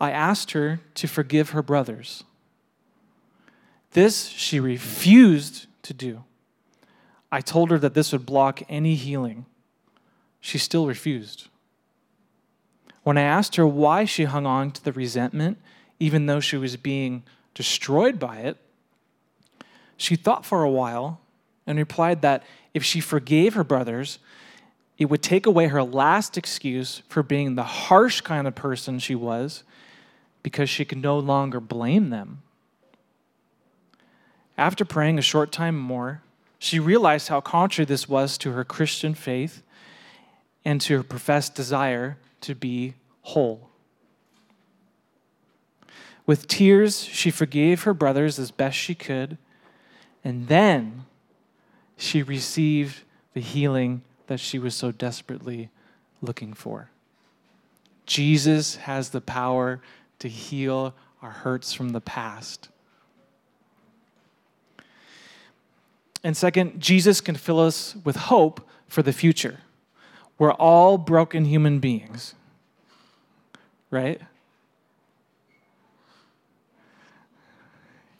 I 0.00 0.10
asked 0.10 0.50
her 0.50 0.80
to 0.96 1.06
forgive 1.06 1.50
her 1.50 1.62
brothers. 1.62 2.24
This 3.92 4.26
she 4.26 4.60
refused 4.60 5.66
to 5.82 5.94
do. 5.94 6.24
I 7.32 7.40
told 7.40 7.70
her 7.70 7.78
that 7.78 7.94
this 7.94 8.12
would 8.12 8.26
block 8.26 8.62
any 8.68 8.96
healing. 8.96 9.46
She 10.40 10.58
still 10.58 10.86
refused. 10.86 11.48
When 13.02 13.16
I 13.16 13.22
asked 13.22 13.56
her 13.56 13.66
why 13.66 14.04
she 14.04 14.24
hung 14.24 14.46
on 14.46 14.70
to 14.72 14.84
the 14.84 14.92
resentment, 14.92 15.58
even 15.98 16.26
though 16.26 16.40
she 16.40 16.56
was 16.56 16.76
being 16.76 17.22
destroyed 17.54 18.18
by 18.18 18.38
it, 18.38 18.56
she 19.96 20.16
thought 20.16 20.44
for 20.44 20.62
a 20.62 20.70
while 20.70 21.20
and 21.66 21.78
replied 21.78 22.22
that 22.22 22.42
if 22.74 22.84
she 22.84 23.00
forgave 23.00 23.54
her 23.54 23.64
brothers, 23.64 24.18
it 24.98 25.06
would 25.06 25.22
take 25.22 25.46
away 25.46 25.68
her 25.68 25.82
last 25.82 26.36
excuse 26.36 27.02
for 27.08 27.22
being 27.22 27.54
the 27.54 27.62
harsh 27.62 28.20
kind 28.20 28.46
of 28.46 28.54
person 28.54 28.98
she 28.98 29.14
was 29.14 29.64
because 30.42 30.68
she 30.68 30.84
could 30.84 31.02
no 31.02 31.18
longer 31.18 31.60
blame 31.60 32.10
them. 32.10 32.42
After 34.56 34.84
praying 34.84 35.18
a 35.18 35.22
short 35.22 35.50
time 35.50 35.76
more, 35.76 36.22
she 36.58 36.78
realized 36.78 37.28
how 37.28 37.40
contrary 37.40 37.86
this 37.86 38.08
was 38.08 38.38
to 38.38 38.52
her 38.52 38.64
Christian 38.64 39.14
faith 39.14 39.62
and 40.64 40.80
to 40.82 40.98
her 40.98 41.02
professed 41.02 41.54
desire 41.54 42.18
to 42.42 42.54
be 42.54 42.94
whole. 43.22 43.70
With 46.26 46.48
tears, 46.48 47.04
she 47.04 47.30
forgave 47.30 47.82
her 47.82 47.94
brothers 47.94 48.38
as 48.38 48.50
best 48.50 48.76
she 48.76 48.94
could, 48.94 49.36
and 50.24 50.48
then 50.48 51.04
she 51.96 52.22
received 52.22 53.02
the 53.34 53.40
healing 53.40 54.02
that 54.26 54.40
she 54.40 54.58
was 54.58 54.74
so 54.74 54.90
desperately 54.90 55.68
looking 56.22 56.54
for. 56.54 56.90
Jesus 58.06 58.76
has 58.76 59.10
the 59.10 59.20
power 59.20 59.80
to 60.18 60.28
heal 60.28 60.94
our 61.20 61.30
hurts 61.30 61.72
from 61.72 61.90
the 61.90 62.00
past. 62.00 62.68
And 66.22 66.36
second, 66.36 66.80
Jesus 66.80 67.20
can 67.20 67.34
fill 67.34 67.60
us 67.60 67.96
with 68.04 68.16
hope 68.16 68.66
for 68.88 69.02
the 69.02 69.12
future. 69.12 69.60
We're 70.38 70.52
all 70.52 70.96
broken 70.96 71.44
human 71.44 71.80
beings, 71.80 72.34
right? 73.90 74.20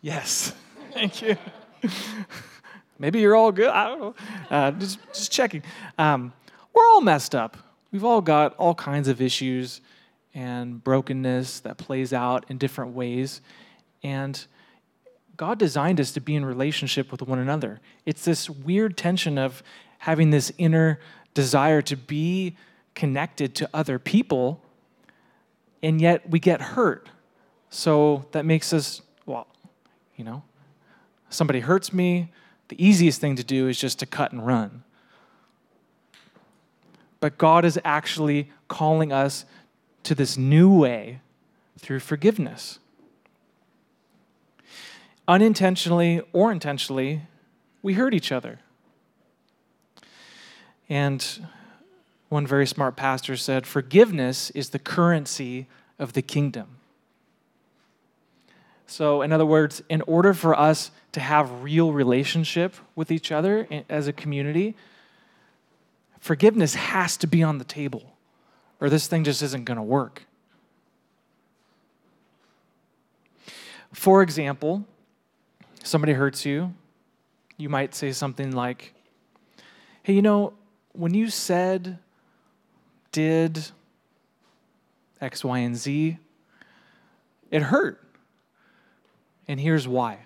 Yes. 0.04 0.52
Thank 0.92 1.22
you. 1.22 1.34
Maybe 2.98 3.20
you're 3.20 3.34
all 3.34 3.50
good. 3.50 3.68
I 3.68 3.88
don't 3.88 4.00
know. 4.00 4.14
Uh, 4.50 4.70
just, 4.72 4.98
just 5.14 5.32
checking. 5.32 5.62
Um, 5.96 6.34
we're 6.74 6.86
all 6.88 7.00
messed 7.00 7.34
up. 7.34 7.56
We've 7.90 8.04
all 8.04 8.20
got 8.20 8.54
all 8.56 8.74
kinds 8.74 9.08
of 9.08 9.22
issues 9.22 9.80
and 10.34 10.84
brokenness 10.84 11.60
that 11.60 11.78
plays 11.78 12.12
out 12.12 12.44
in 12.50 12.58
different 12.58 12.92
ways. 12.92 13.40
And 14.02 14.44
God 15.38 15.58
designed 15.58 15.98
us 15.98 16.12
to 16.12 16.20
be 16.20 16.34
in 16.34 16.44
relationship 16.44 17.10
with 17.10 17.22
one 17.22 17.38
another. 17.38 17.80
It's 18.04 18.26
this 18.26 18.50
weird 18.50 18.98
tension 18.98 19.38
of 19.38 19.62
having 20.00 20.28
this 20.28 20.52
inner 20.58 21.00
desire 21.32 21.80
to 21.80 21.96
be 21.96 22.58
connected 22.94 23.54
to 23.54 23.70
other 23.72 23.98
people, 23.98 24.60
and 25.82 25.98
yet 25.98 26.28
we 26.28 26.40
get 26.40 26.60
hurt. 26.60 27.08
So 27.70 28.26
that 28.32 28.44
makes 28.44 28.74
us, 28.74 29.00
you 30.16 30.24
know, 30.24 30.42
somebody 31.29 31.61
hurts 31.61 31.92
me, 31.92 32.31
the 32.68 32.85
easiest 32.85 33.20
thing 33.20 33.37
to 33.37 33.44
do 33.44 33.68
is 33.68 33.79
just 33.79 33.98
to 33.98 34.07
cut 34.07 34.33
and 34.33 34.46
run. 34.46 34.85
But 37.20 37.38
God 37.38 37.64
is 37.64 37.79
actually 37.85 38.50
calling 38.68 39.12
us 39.12 39.44
to 40.05 40.14
this 40.14 40.37
new 40.37 40.72
way 40.72 41.20
through 41.79 42.00
forgiveness. 42.00 42.79
Unintentionally 45.27 46.20
or 46.33 46.53
intentionally, 46.53 47.22
we 47.83 47.94
hurt 47.94 48.12
each 48.14 48.31
other. 48.31 48.61
And 50.88 51.46
one 52.29 52.46
very 52.46 52.66
smart 52.66 52.96
pastor 52.96 53.37
said, 53.37 53.66
Forgiveness 53.66 54.50
is 54.50 54.70
the 54.70 54.79
currency 54.79 55.66
of 55.98 56.12
the 56.12 56.22
kingdom. 56.22 56.77
So, 58.87 59.23
in 59.23 59.33
other 59.33 59.47
words, 59.47 59.83
in 59.88 60.03
order 60.03 60.35
for 60.35 60.59
us 60.59 60.90
to 61.12 61.20
have 61.20 61.62
real 61.62 61.92
relationship 61.92 62.75
with 62.94 63.11
each 63.11 63.33
other 63.33 63.66
as 63.88 64.09
a 64.09 64.12
community, 64.12 64.77
forgiveness 66.20 66.75
has 66.75 67.16
to 67.18 67.27
be 67.27 67.42
on 67.42 67.59
the 67.59 67.64
table, 67.64 68.14
or 68.81 68.90
this 68.90 69.07
thing 69.07 69.25
just 69.25 69.42
isn't 69.42 69.64
going 69.64 69.79
to 69.79 69.83
work. 69.83 70.27
For 73.92 74.23
example, 74.23 74.85
somebody 75.83 76.12
hurts 76.12 76.44
you, 76.44 76.75
you 77.57 77.68
might 77.68 77.94
say 77.94 78.12
something 78.12 78.53
like, 78.53 78.92
Hey, 80.03 80.12
you 80.12 80.23
know, 80.23 80.53
when 80.92 81.14
you 81.14 81.31
said, 81.31 81.99
did 83.11 83.70
X, 85.20 85.42
Y, 85.42 85.59
and 85.61 85.75
Z, 85.75 86.18
it 87.51 87.62
hurt. 87.62 88.03
And 89.46 89.61
here's 89.61 89.87
why. 89.87 90.18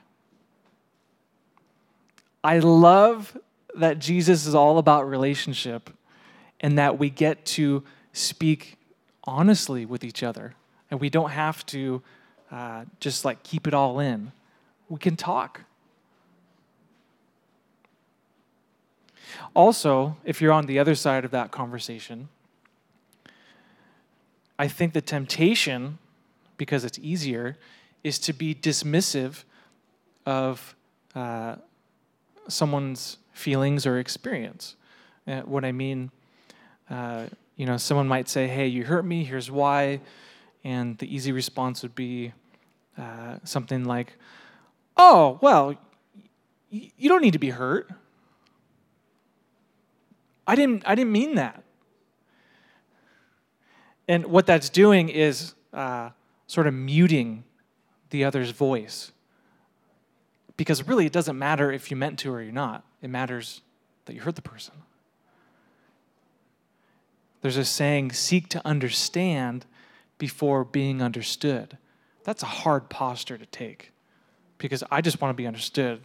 I 2.42 2.60
love 2.60 3.36
that 3.74 3.98
Jesus 3.98 4.46
is 4.46 4.54
all 4.54 4.78
about 4.78 5.08
relationship 5.08 5.90
and 6.60 6.78
that 6.78 6.98
we 6.98 7.10
get 7.10 7.44
to 7.44 7.84
speak 8.12 8.78
honestly 9.24 9.84
with 9.84 10.04
each 10.04 10.22
other. 10.22 10.54
And 10.90 11.00
we 11.00 11.10
don't 11.10 11.30
have 11.30 11.64
to 11.66 12.02
uh, 12.50 12.84
just 13.00 13.24
like 13.24 13.42
keep 13.42 13.66
it 13.66 13.74
all 13.74 14.00
in. 14.00 14.32
We 14.88 14.98
can 14.98 15.16
talk. 15.16 15.62
Also, 19.54 20.16
if 20.24 20.40
you're 20.40 20.52
on 20.52 20.66
the 20.66 20.78
other 20.78 20.94
side 20.94 21.24
of 21.24 21.30
that 21.32 21.50
conversation, 21.50 22.28
I 24.58 24.66
think 24.68 24.92
the 24.92 25.00
temptation, 25.00 25.98
because 26.56 26.84
it's 26.84 26.98
easier, 26.98 27.56
is 28.04 28.18
to 28.20 28.32
be 28.32 28.54
dismissive 28.54 29.44
of 30.26 30.74
uh, 31.14 31.56
someone's 32.48 33.18
feelings 33.32 33.86
or 33.86 33.98
experience. 33.98 34.76
Uh, 35.26 35.40
what 35.42 35.64
I 35.64 35.72
mean, 35.72 36.10
uh, 36.90 37.26
you 37.56 37.66
know, 37.66 37.76
someone 37.76 38.08
might 38.08 38.28
say, 38.28 38.46
"Hey, 38.48 38.66
you 38.66 38.84
hurt 38.84 39.04
me. 39.04 39.24
Here's 39.24 39.50
why," 39.50 40.00
and 40.64 40.96
the 40.98 41.12
easy 41.14 41.32
response 41.32 41.82
would 41.82 41.94
be 41.94 42.32
uh, 42.96 43.38
something 43.44 43.84
like, 43.84 44.14
"Oh, 44.96 45.38
well, 45.42 45.74
y- 46.72 46.90
you 46.96 47.08
don't 47.08 47.22
need 47.22 47.32
to 47.34 47.38
be 47.38 47.50
hurt. 47.50 47.90
I 50.46 50.54
didn't. 50.54 50.82
I 50.86 50.94
didn't 50.94 51.12
mean 51.12 51.34
that." 51.34 51.62
And 54.06 54.26
what 54.26 54.46
that's 54.46 54.68
doing 54.70 55.08
is 55.08 55.54
uh, 55.72 56.10
sort 56.46 56.66
of 56.66 56.74
muting 56.74 57.44
the 58.10 58.24
other's 58.24 58.50
voice. 58.50 59.12
Because 60.56 60.86
really, 60.86 61.06
it 61.06 61.12
doesn't 61.12 61.38
matter 61.38 61.70
if 61.70 61.90
you 61.90 61.96
meant 61.96 62.18
to 62.20 62.32
or 62.32 62.42
you're 62.42 62.52
not, 62.52 62.84
it 63.00 63.10
matters 63.10 63.62
that 64.06 64.14
you 64.14 64.20
hurt 64.20 64.36
the 64.36 64.42
person. 64.42 64.74
There's 67.40 67.56
a 67.56 67.64
saying 67.64 68.12
seek 68.12 68.48
to 68.50 68.66
understand 68.66 69.64
before 70.18 70.64
being 70.64 71.00
understood. 71.00 71.78
That's 72.24 72.42
a 72.42 72.46
hard 72.46 72.88
posture 72.88 73.38
to 73.38 73.46
take 73.46 73.92
because 74.58 74.82
I 74.90 75.00
just 75.00 75.20
want 75.20 75.30
to 75.30 75.40
be 75.40 75.46
understood. 75.46 76.00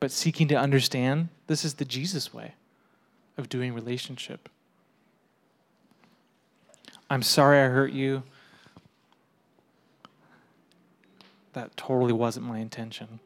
But 0.00 0.10
seeking 0.10 0.48
to 0.48 0.54
understand, 0.54 1.28
this 1.46 1.64
is 1.64 1.74
the 1.74 1.84
Jesus 1.84 2.32
way 2.32 2.54
of 3.36 3.50
doing 3.50 3.74
relationship. 3.74 4.48
I'm 7.10 7.22
sorry 7.22 7.60
I 7.60 7.66
hurt 7.68 7.92
you. 7.92 8.22
That 11.52 11.76
totally 11.76 12.12
wasn't 12.12 12.46
my 12.46 12.58
intention. 12.58 13.20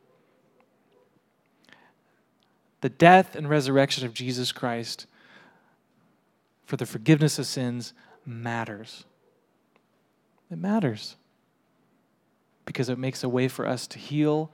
The 2.81 2.89
death 2.89 3.35
and 3.35 3.49
resurrection 3.49 4.05
of 4.05 4.15
Jesus 4.15 4.53
Christ 4.53 5.07
for 6.67 6.77
the 6.77 6.87
forgiveness 6.87 7.39
of 7.39 7.47
sins 7.47 7.93
matters. 8.27 9.05
It 10.51 10.59
matters 10.59 11.17
because 12.65 12.89
it 12.89 12.99
makes 12.99 13.23
a 13.23 13.29
way 13.29 13.49
for 13.49 13.67
us 13.67 13.87
to 13.89 13.99
heal 13.99 14.51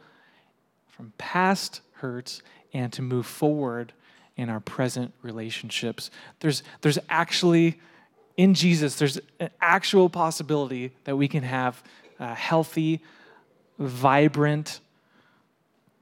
from 0.89 1.13
past 1.19 1.81
hurts 1.95 2.43
and 2.73 2.93
to 2.93 3.03
move 3.03 3.27
forward 3.27 3.93
in 4.37 4.49
our 4.49 4.61
present 4.61 5.13
relationships. 5.23 6.11
There's, 6.41 6.63
there's 6.81 6.99
actually, 7.09 7.81
in 8.37 8.55
Jesus, 8.55 8.97
there's 8.97 9.21
an 9.39 9.51
actual 9.61 10.09
possibility 10.09 10.93
that 11.05 11.17
we 11.17 11.29
can 11.29 11.43
have 11.43 11.83
healthy, 12.19 13.01
vibrant, 13.81 14.79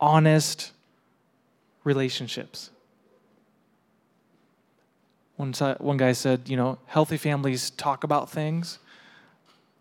honest 0.00 0.72
relationships. 1.84 2.70
One, 5.36 5.52
one 5.52 5.96
guy 5.96 6.12
said, 6.12 6.48
you 6.48 6.56
know, 6.56 6.78
healthy 6.86 7.16
families 7.16 7.70
talk 7.70 8.02
about 8.02 8.28
things, 8.28 8.80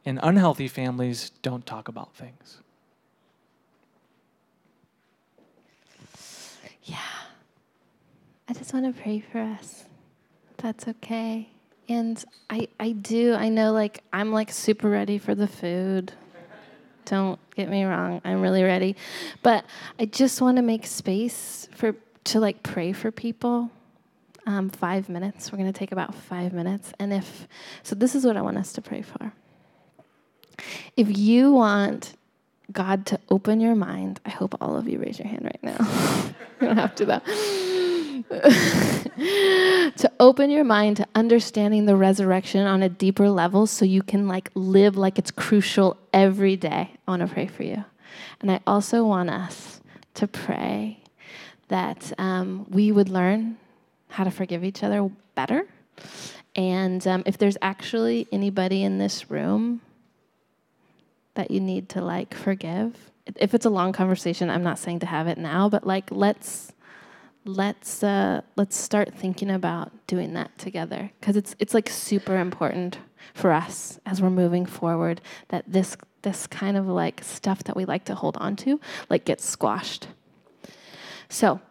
and 0.05 0.19
unhealthy 0.21 0.67
families 0.67 1.31
don't 1.41 1.65
talk 1.65 1.87
about 1.87 2.15
things. 2.15 2.59
Yeah. 6.83 6.97
I 8.47 8.53
just 8.53 8.73
want 8.73 8.95
to 8.95 9.01
pray 9.01 9.19
for 9.19 9.39
us. 9.39 9.85
That's 10.57 10.87
okay. 10.87 11.49
And 11.89 12.23
I, 12.49 12.67
I 12.79 12.91
do, 12.91 13.33
I 13.33 13.49
know 13.49 13.73
like 13.73 14.03
I'm 14.13 14.31
like 14.31 14.51
super 14.51 14.89
ready 14.89 15.17
for 15.17 15.35
the 15.35 15.47
food. 15.47 16.13
Don't 17.07 17.39
get 17.55 17.69
me 17.69 17.85
wrong, 17.85 18.21
I'm 18.25 18.41
really 18.41 18.63
ready. 18.63 18.95
But 19.43 19.65
I 19.97 20.05
just 20.05 20.41
want 20.41 20.57
to 20.57 20.61
make 20.61 20.85
space 20.85 21.69
for 21.73 21.95
to 22.25 22.39
like 22.39 22.63
pray 22.63 22.93
for 22.93 23.11
people. 23.11 23.71
Um, 24.45 24.69
five 24.69 25.09
minutes. 25.09 25.51
We're 25.51 25.57
going 25.57 25.71
to 25.71 25.77
take 25.77 25.91
about 25.91 26.15
five 26.15 26.53
minutes. 26.53 26.93
And 26.99 27.11
if, 27.11 27.47
so 27.83 27.95
this 27.95 28.15
is 28.15 28.25
what 28.25 28.37
I 28.37 28.41
want 28.41 28.57
us 28.57 28.71
to 28.73 28.81
pray 28.81 29.01
for. 29.01 29.33
If 30.95 31.17
you 31.17 31.51
want 31.51 32.13
God 32.71 33.05
to 33.07 33.19
open 33.29 33.59
your 33.59 33.75
mind, 33.75 34.21
I 34.25 34.29
hope 34.29 34.55
all 34.61 34.77
of 34.77 34.87
you 34.87 34.99
raise 34.99 35.19
your 35.19 35.27
hand 35.27 35.43
right 35.43 35.63
now. 35.63 35.85
you 36.61 36.67
don't 36.67 36.77
have 36.77 36.95
to, 36.95 37.05
though. 37.05 37.63
to 38.29 40.11
open 40.19 40.49
your 40.49 40.63
mind 40.63 40.97
to 40.97 41.07
understanding 41.15 41.85
the 41.85 41.95
resurrection 41.95 42.65
on 42.65 42.83
a 42.83 42.89
deeper 42.89 43.29
level 43.29 43.65
so 43.65 43.85
you 43.85 44.03
can 44.03 44.27
like 44.27 44.51
live 44.53 44.97
like 44.97 45.17
it's 45.17 45.31
crucial 45.31 45.97
every 46.13 46.55
day. 46.55 46.91
I 47.07 47.11
want 47.11 47.21
to 47.21 47.33
pray 47.33 47.47
for 47.47 47.63
you. 47.63 47.83
And 48.41 48.51
I 48.51 48.59
also 48.67 49.05
want 49.05 49.29
us 49.29 49.81
to 50.15 50.27
pray 50.27 50.99
that 51.69 52.11
um, 52.17 52.65
we 52.69 52.91
would 52.91 53.09
learn 53.09 53.57
how 54.09 54.23
to 54.23 54.31
forgive 54.31 54.63
each 54.63 54.83
other 54.83 55.09
better. 55.35 55.65
And 56.55 57.05
um, 57.07 57.23
if 57.25 57.37
there's 57.37 57.57
actually 57.61 58.27
anybody 58.31 58.83
in 58.83 58.97
this 58.97 59.29
room 59.29 59.81
that 61.37 61.51
you 61.51 61.61
need 61.61 61.87
to 61.89 62.01
like 62.01 62.33
forgive. 62.33 63.11
If 63.35 63.53
it's 63.53 63.65
a 63.65 63.69
long 63.69 63.93
conversation, 63.93 64.49
I'm 64.49 64.63
not 64.63 64.79
saying 64.79 64.99
to 64.99 65.05
have 65.05 65.27
it 65.27 65.37
now, 65.37 65.69
but 65.69 65.85
like 65.85 66.09
let's 66.11 66.73
let's 67.47 68.03
uh, 68.03 68.41
let's 68.55 68.75
start 68.75 69.13
thinking 69.13 69.49
about 69.49 69.91
doing 70.07 70.33
that 70.33 70.57
together 70.57 71.11
because 71.19 71.35
it's 71.35 71.55
it's 71.59 71.73
like 71.73 71.89
super 71.89 72.37
important 72.37 72.99
for 73.33 73.51
us 73.51 73.99
as 74.05 74.21
we're 74.21 74.29
moving 74.29 74.65
forward 74.65 75.21
that 75.49 75.63
this 75.67 75.97
this 76.21 76.47
kind 76.47 76.77
of 76.77 76.87
like 76.87 77.23
stuff 77.23 77.63
that 77.63 77.75
we 77.75 77.85
like 77.85 78.05
to 78.05 78.15
hold 78.15 78.37
on 78.37 78.55
to 78.57 78.79
like 79.09 79.25
gets 79.25 79.45
squashed. 79.45 80.07
So 81.29 81.61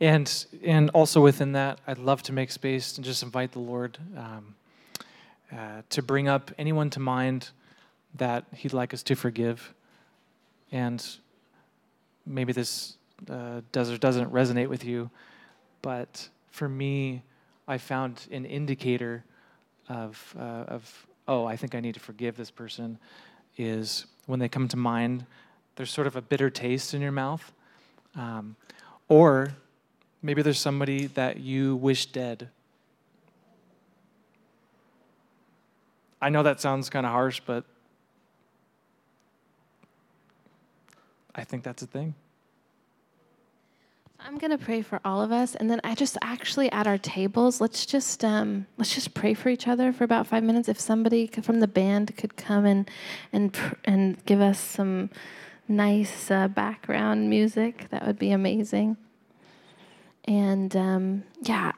And 0.00 0.46
and 0.64 0.88
also 0.90 1.20
within 1.20 1.52
that, 1.52 1.78
I'd 1.86 1.98
love 1.98 2.22
to 2.24 2.32
make 2.32 2.50
space 2.50 2.96
and 2.96 3.04
just 3.04 3.22
invite 3.22 3.52
the 3.52 3.58
Lord 3.58 3.98
um, 4.16 4.54
uh, 5.52 5.82
to 5.90 6.02
bring 6.02 6.26
up 6.26 6.50
anyone 6.56 6.88
to 6.90 7.00
mind 7.00 7.50
that 8.14 8.46
He'd 8.54 8.72
like 8.72 8.94
us 8.94 9.02
to 9.04 9.14
forgive. 9.14 9.74
And 10.72 11.06
maybe 12.26 12.52
this 12.52 12.96
uh, 13.28 13.60
does 13.72 13.90
or 13.90 13.98
doesn't 13.98 14.32
resonate 14.32 14.68
with 14.68 14.84
you, 14.84 15.10
but 15.82 16.28
for 16.50 16.68
me, 16.68 17.22
I 17.68 17.78
found 17.78 18.26
an 18.30 18.44
indicator 18.44 19.24
of 19.88 20.34
uh, 20.38 20.64
of 20.68 21.06
oh, 21.28 21.44
I 21.44 21.56
think 21.56 21.74
I 21.74 21.80
need 21.80 21.94
to 21.94 22.00
forgive 22.00 22.36
this 22.36 22.50
person 22.50 22.98
is 23.56 24.06
when 24.26 24.40
they 24.40 24.48
come 24.48 24.68
to 24.68 24.76
mind. 24.76 25.26
There's 25.76 25.90
sort 25.90 26.06
of 26.06 26.16
a 26.16 26.22
bitter 26.22 26.50
taste 26.50 26.94
in 26.94 27.00
your 27.00 27.12
mouth, 27.12 27.52
um, 28.14 28.56
or 29.08 29.54
Maybe 30.22 30.42
there's 30.42 30.58
somebody 30.58 31.06
that 31.06 31.40
you 31.40 31.76
wish 31.76 32.06
dead. 32.06 32.50
I 36.20 36.28
know 36.28 36.42
that 36.42 36.60
sounds 36.60 36.90
kind 36.90 37.06
of 37.06 37.12
harsh, 37.12 37.40
but 37.46 37.64
I 41.34 41.44
think 41.44 41.64
that's 41.64 41.82
a 41.82 41.86
thing. 41.86 42.14
I'm 44.22 44.36
gonna 44.36 44.58
pray 44.58 44.82
for 44.82 45.00
all 45.02 45.22
of 45.22 45.32
us, 45.32 45.54
and 45.54 45.70
then 45.70 45.80
I 45.82 45.94
just 45.94 46.18
actually 46.22 46.70
at 46.72 46.86
our 46.86 46.98
tables, 46.98 47.60
let's 47.60 47.86
just 47.86 48.22
um, 48.22 48.66
let's 48.76 48.94
just 48.94 49.14
pray 49.14 49.32
for 49.32 49.48
each 49.48 49.66
other 49.66 49.92
for 49.92 50.04
about 50.04 50.26
five 50.26 50.42
minutes. 50.42 50.68
If 50.68 50.78
somebody 50.78 51.26
from 51.26 51.60
the 51.60 51.68
band 51.68 52.14
could 52.16 52.36
come 52.36 52.66
and 52.66 52.90
and 53.32 53.56
and 53.84 54.22
give 54.26 54.40
us 54.40 54.60
some 54.60 55.08
nice 55.68 56.30
uh, 56.30 56.48
background 56.48 57.30
music, 57.30 57.86
that 57.90 58.06
would 58.06 58.18
be 58.18 58.30
amazing. 58.30 58.98
And 60.24 60.76
um, 60.76 61.24
yeah, 61.42 61.72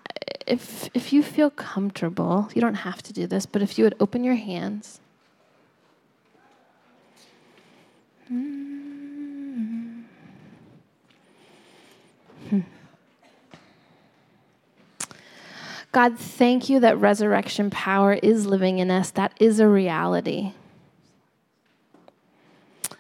if, 0.47 0.91
if 0.95 1.13
you 1.13 1.23
feel 1.23 1.51
comfortable, 1.51 2.51
you 2.55 2.61
don't 2.61 2.75
have 2.75 3.03
to 3.05 3.13
do 3.13 3.27
this, 3.27 3.47
but 3.47 3.63
if 3.63 3.79
you 3.79 3.85
would 3.85 3.95
open 4.01 4.25
your 4.25 4.35
hands. 4.35 5.01
Mm-hmm. 8.25 8.92
Hmm. 12.53 12.61
God, 15.91 16.19
thank 16.19 16.69
you 16.69 16.81
that 16.81 16.99
resurrection 16.99 17.71
power 17.71 18.13
is 18.13 18.47
living 18.47 18.79
in 18.79 18.91
us. 18.91 19.11
That 19.11 19.33
is 19.41 19.61
a 19.61 19.69
reality. 19.69 20.53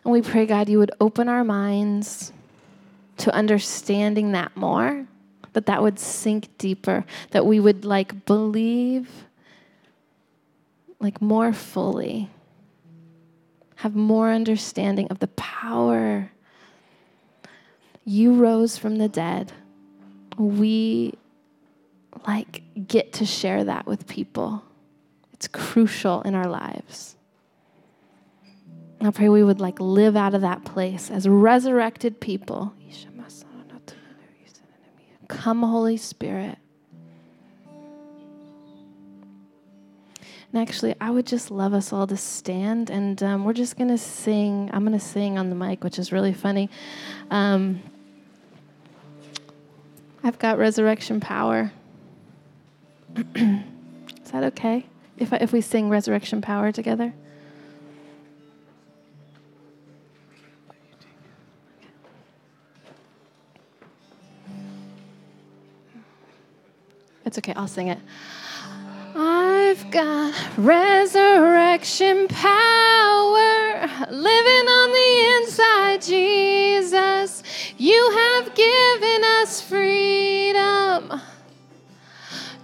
And 0.04 0.12
we 0.12 0.22
pray, 0.22 0.46
God, 0.46 0.68
you 0.68 0.78
would 0.78 0.90
open 1.00 1.28
our 1.28 1.44
minds 1.44 2.32
to 3.18 3.34
understanding 3.34 4.32
that 4.32 4.56
more 4.56 5.06
that 5.52 5.66
that 5.66 5.82
would 5.82 5.98
sink 5.98 6.48
deeper, 6.58 7.04
that 7.30 7.44
we 7.44 7.60
would 7.60 7.84
like 7.84 8.24
believe 8.24 9.26
like 10.98 11.20
more 11.20 11.52
fully, 11.52 12.30
have 13.76 13.94
more 13.96 14.30
understanding 14.30 15.08
of 15.10 15.18
the 15.18 15.26
power. 15.28 16.30
You 18.04 18.34
rose 18.34 18.76
from 18.76 18.96
the 18.96 19.08
dead. 19.08 19.52
We 20.36 21.14
like 22.26 22.62
get 22.86 23.12
to 23.14 23.26
share 23.26 23.64
that 23.64 23.86
with 23.86 24.06
people. 24.06 24.62
It's 25.32 25.48
crucial 25.48 26.22
in 26.22 26.34
our 26.34 26.48
lives. 26.48 27.16
I 29.00 29.10
pray 29.10 29.28
we 29.28 29.42
would 29.42 29.60
like 29.60 29.80
live 29.80 30.14
out 30.16 30.34
of 30.34 30.42
that 30.42 30.64
place 30.64 31.10
as 31.10 31.28
resurrected 31.28 32.20
people. 32.20 32.72
Come, 35.28 35.62
Holy 35.62 35.96
Spirit. 35.96 36.58
And 40.52 40.60
actually, 40.60 40.94
I 41.00 41.10
would 41.10 41.26
just 41.26 41.50
love 41.50 41.72
us 41.72 41.92
all 41.92 42.06
to 42.06 42.16
stand, 42.18 42.90
and 42.90 43.20
um, 43.22 43.44
we're 43.44 43.54
just 43.54 43.78
going 43.78 43.88
to 43.88 43.96
sing. 43.96 44.68
I'm 44.74 44.84
going 44.84 44.92
to 44.92 45.04
sing 45.04 45.38
on 45.38 45.48
the 45.48 45.56
mic, 45.56 45.82
which 45.82 45.98
is 45.98 46.12
really 46.12 46.34
funny. 46.34 46.68
Um, 47.30 47.82
I've 50.24 50.38
got 50.38 50.58
resurrection 50.58 51.18
power. 51.18 51.72
is 53.16 54.30
that 54.32 54.44
okay 54.44 54.86
if, 55.18 55.32
I, 55.32 55.36
if 55.36 55.52
we 55.52 55.60
sing 55.60 55.88
resurrection 55.88 56.40
power 56.40 56.70
together? 56.70 57.12
It's 67.24 67.38
okay, 67.38 67.54
I'll 67.54 67.66
sing 67.66 67.88
it. 67.88 67.98
I've 69.14 69.90
got 69.90 70.34
resurrection 70.56 72.28
power 72.28 73.90
living 74.10 74.68
on 74.68 74.92
the 74.92 75.40
inside, 75.40 76.02
Jesus. 76.02 77.42
You 77.78 78.10
have 78.10 78.54
given 78.54 79.24
us 79.40 79.60
freedom. 79.60 80.01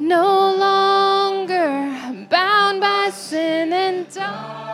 No 0.09 0.57
longer 0.57 1.93
bound 2.31 2.81
by 2.81 3.11
sin 3.13 3.75
and 3.75 4.09
darkness, 4.15 4.68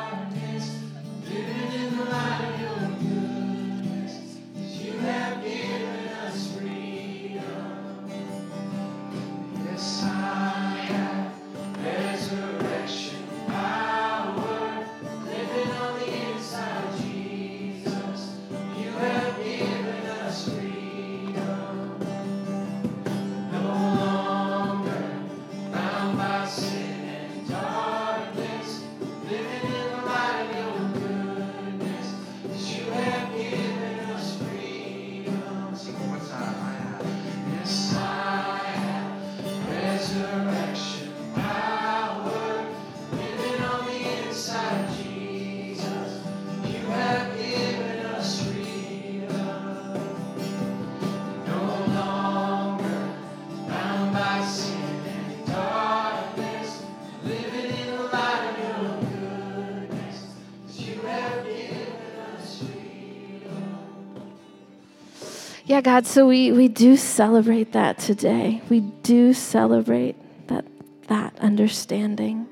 Yeah, 65.74 65.80
God, 65.80 66.06
so 66.06 66.28
we, 66.28 66.52
we 66.52 66.68
do 66.68 66.96
celebrate 66.96 67.72
that 67.72 67.98
today. 67.98 68.62
We 68.68 68.78
do 68.78 69.32
celebrate 69.34 70.14
that, 70.46 70.64
that 71.08 71.36
understanding. 71.40 72.46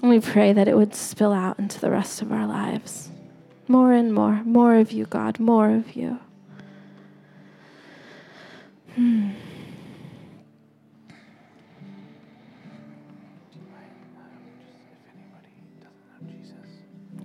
And 0.00 0.08
we 0.08 0.20
pray 0.20 0.52
that 0.52 0.68
it 0.68 0.76
would 0.76 0.94
spill 0.94 1.32
out 1.32 1.58
into 1.58 1.80
the 1.80 1.90
rest 1.90 2.22
of 2.22 2.30
our 2.30 2.46
lives. 2.46 3.10
More 3.66 3.92
and 3.92 4.14
more, 4.14 4.40
more 4.44 4.76
of 4.76 4.92
you, 4.92 5.06
God, 5.06 5.40
more 5.40 5.68
of 5.74 5.96
you. 5.96 6.20
Hmm. 8.94 9.30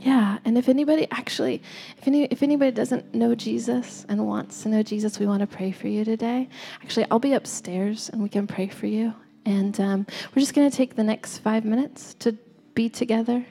Yeah, 0.04 0.40
and 0.44 0.58
if 0.58 0.68
anybody 0.68 1.08
actually, 1.12 1.62
if 1.98 2.08
any, 2.08 2.26
if 2.26 2.44
anybody 2.44 2.72
doesn't 2.72 3.16
know 3.16 3.36
Jesus 3.36 4.06
and 4.10 4.28
wants 4.28 4.64
to 4.64 4.70
know 4.70 4.84
Jesus, 4.84 5.18
we 5.18 5.26
want 5.26 5.40
to 5.40 5.48
pray 5.48 5.72
for 5.72 5.88
you 5.88 6.04
today. 6.04 6.50
Actually, 6.82 7.06
I'll 7.10 7.20
be 7.20 7.32
upstairs 7.32 8.10
and 8.10 8.22
we 8.22 8.28
can 8.28 8.46
pray 8.46 8.68
for 8.68 8.86
you. 8.86 9.14
And 9.46 9.80
um, 9.80 10.06
we're 10.36 10.42
just 10.42 10.54
going 10.54 10.70
to 10.70 10.76
take 10.76 10.98
the 10.98 11.06
next 11.06 11.38
five 11.38 11.64
minutes 11.64 12.16
to 12.16 12.38
be 12.74 12.90
together, 12.90 13.46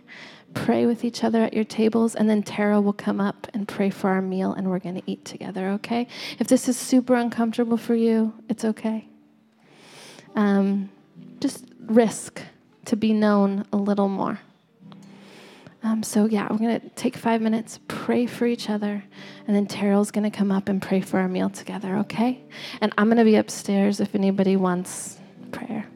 pray 0.52 0.84
with 0.84 1.06
each 1.06 1.24
other 1.24 1.42
at 1.42 1.54
your 1.54 1.64
tables, 1.64 2.14
and 2.14 2.28
then 2.28 2.42
Tara 2.42 2.82
will 2.82 2.92
come 2.92 3.18
up 3.18 3.46
and 3.54 3.66
pray 3.66 3.88
for 3.88 4.10
our 4.10 4.22
meal, 4.22 4.52
and 4.52 4.68
we're 4.68 4.78
going 4.78 4.96
to 4.96 5.02
eat 5.06 5.24
together, 5.24 5.68
okay? 5.70 6.06
If 6.38 6.48
this 6.48 6.68
is 6.68 6.76
super 6.76 7.14
uncomfortable 7.14 7.78
for 7.78 7.94
you, 7.94 8.34
it's 8.50 8.64
okay. 8.64 9.06
Um, 10.34 10.90
just 11.40 11.64
risk 11.80 12.42
to 12.86 12.96
be 12.96 13.14
known 13.14 13.64
a 13.72 13.76
little 13.76 14.08
more. 14.08 14.38
Um, 15.85 16.03
so, 16.03 16.27
yeah, 16.27 16.47
we're 16.51 16.59
going 16.59 16.81
to 16.81 16.88
take 16.90 17.16
five 17.16 17.40
minutes, 17.40 17.81
pray 17.88 18.27
for 18.27 18.47
each 18.47 18.71
other, 18.71 19.03
and 19.47 19.57
then 19.57 19.66
Terrell's 19.66 20.12
going 20.12 20.31
to 20.31 20.37
come 20.37 20.53
up 20.53 20.68
and 20.68 20.81
pray 20.81 21.01
for 21.01 21.18
our 21.18 21.29
meal 21.29 21.51
together, 21.51 21.97
okay? 21.99 22.40
And 22.81 22.92
I'm 22.97 23.09
going 23.09 23.18
to 23.18 23.25
be 23.25 23.35
upstairs 23.35 23.99
if 23.99 24.14
anybody 24.14 24.57
wants 24.57 25.18
prayer. 25.51 25.87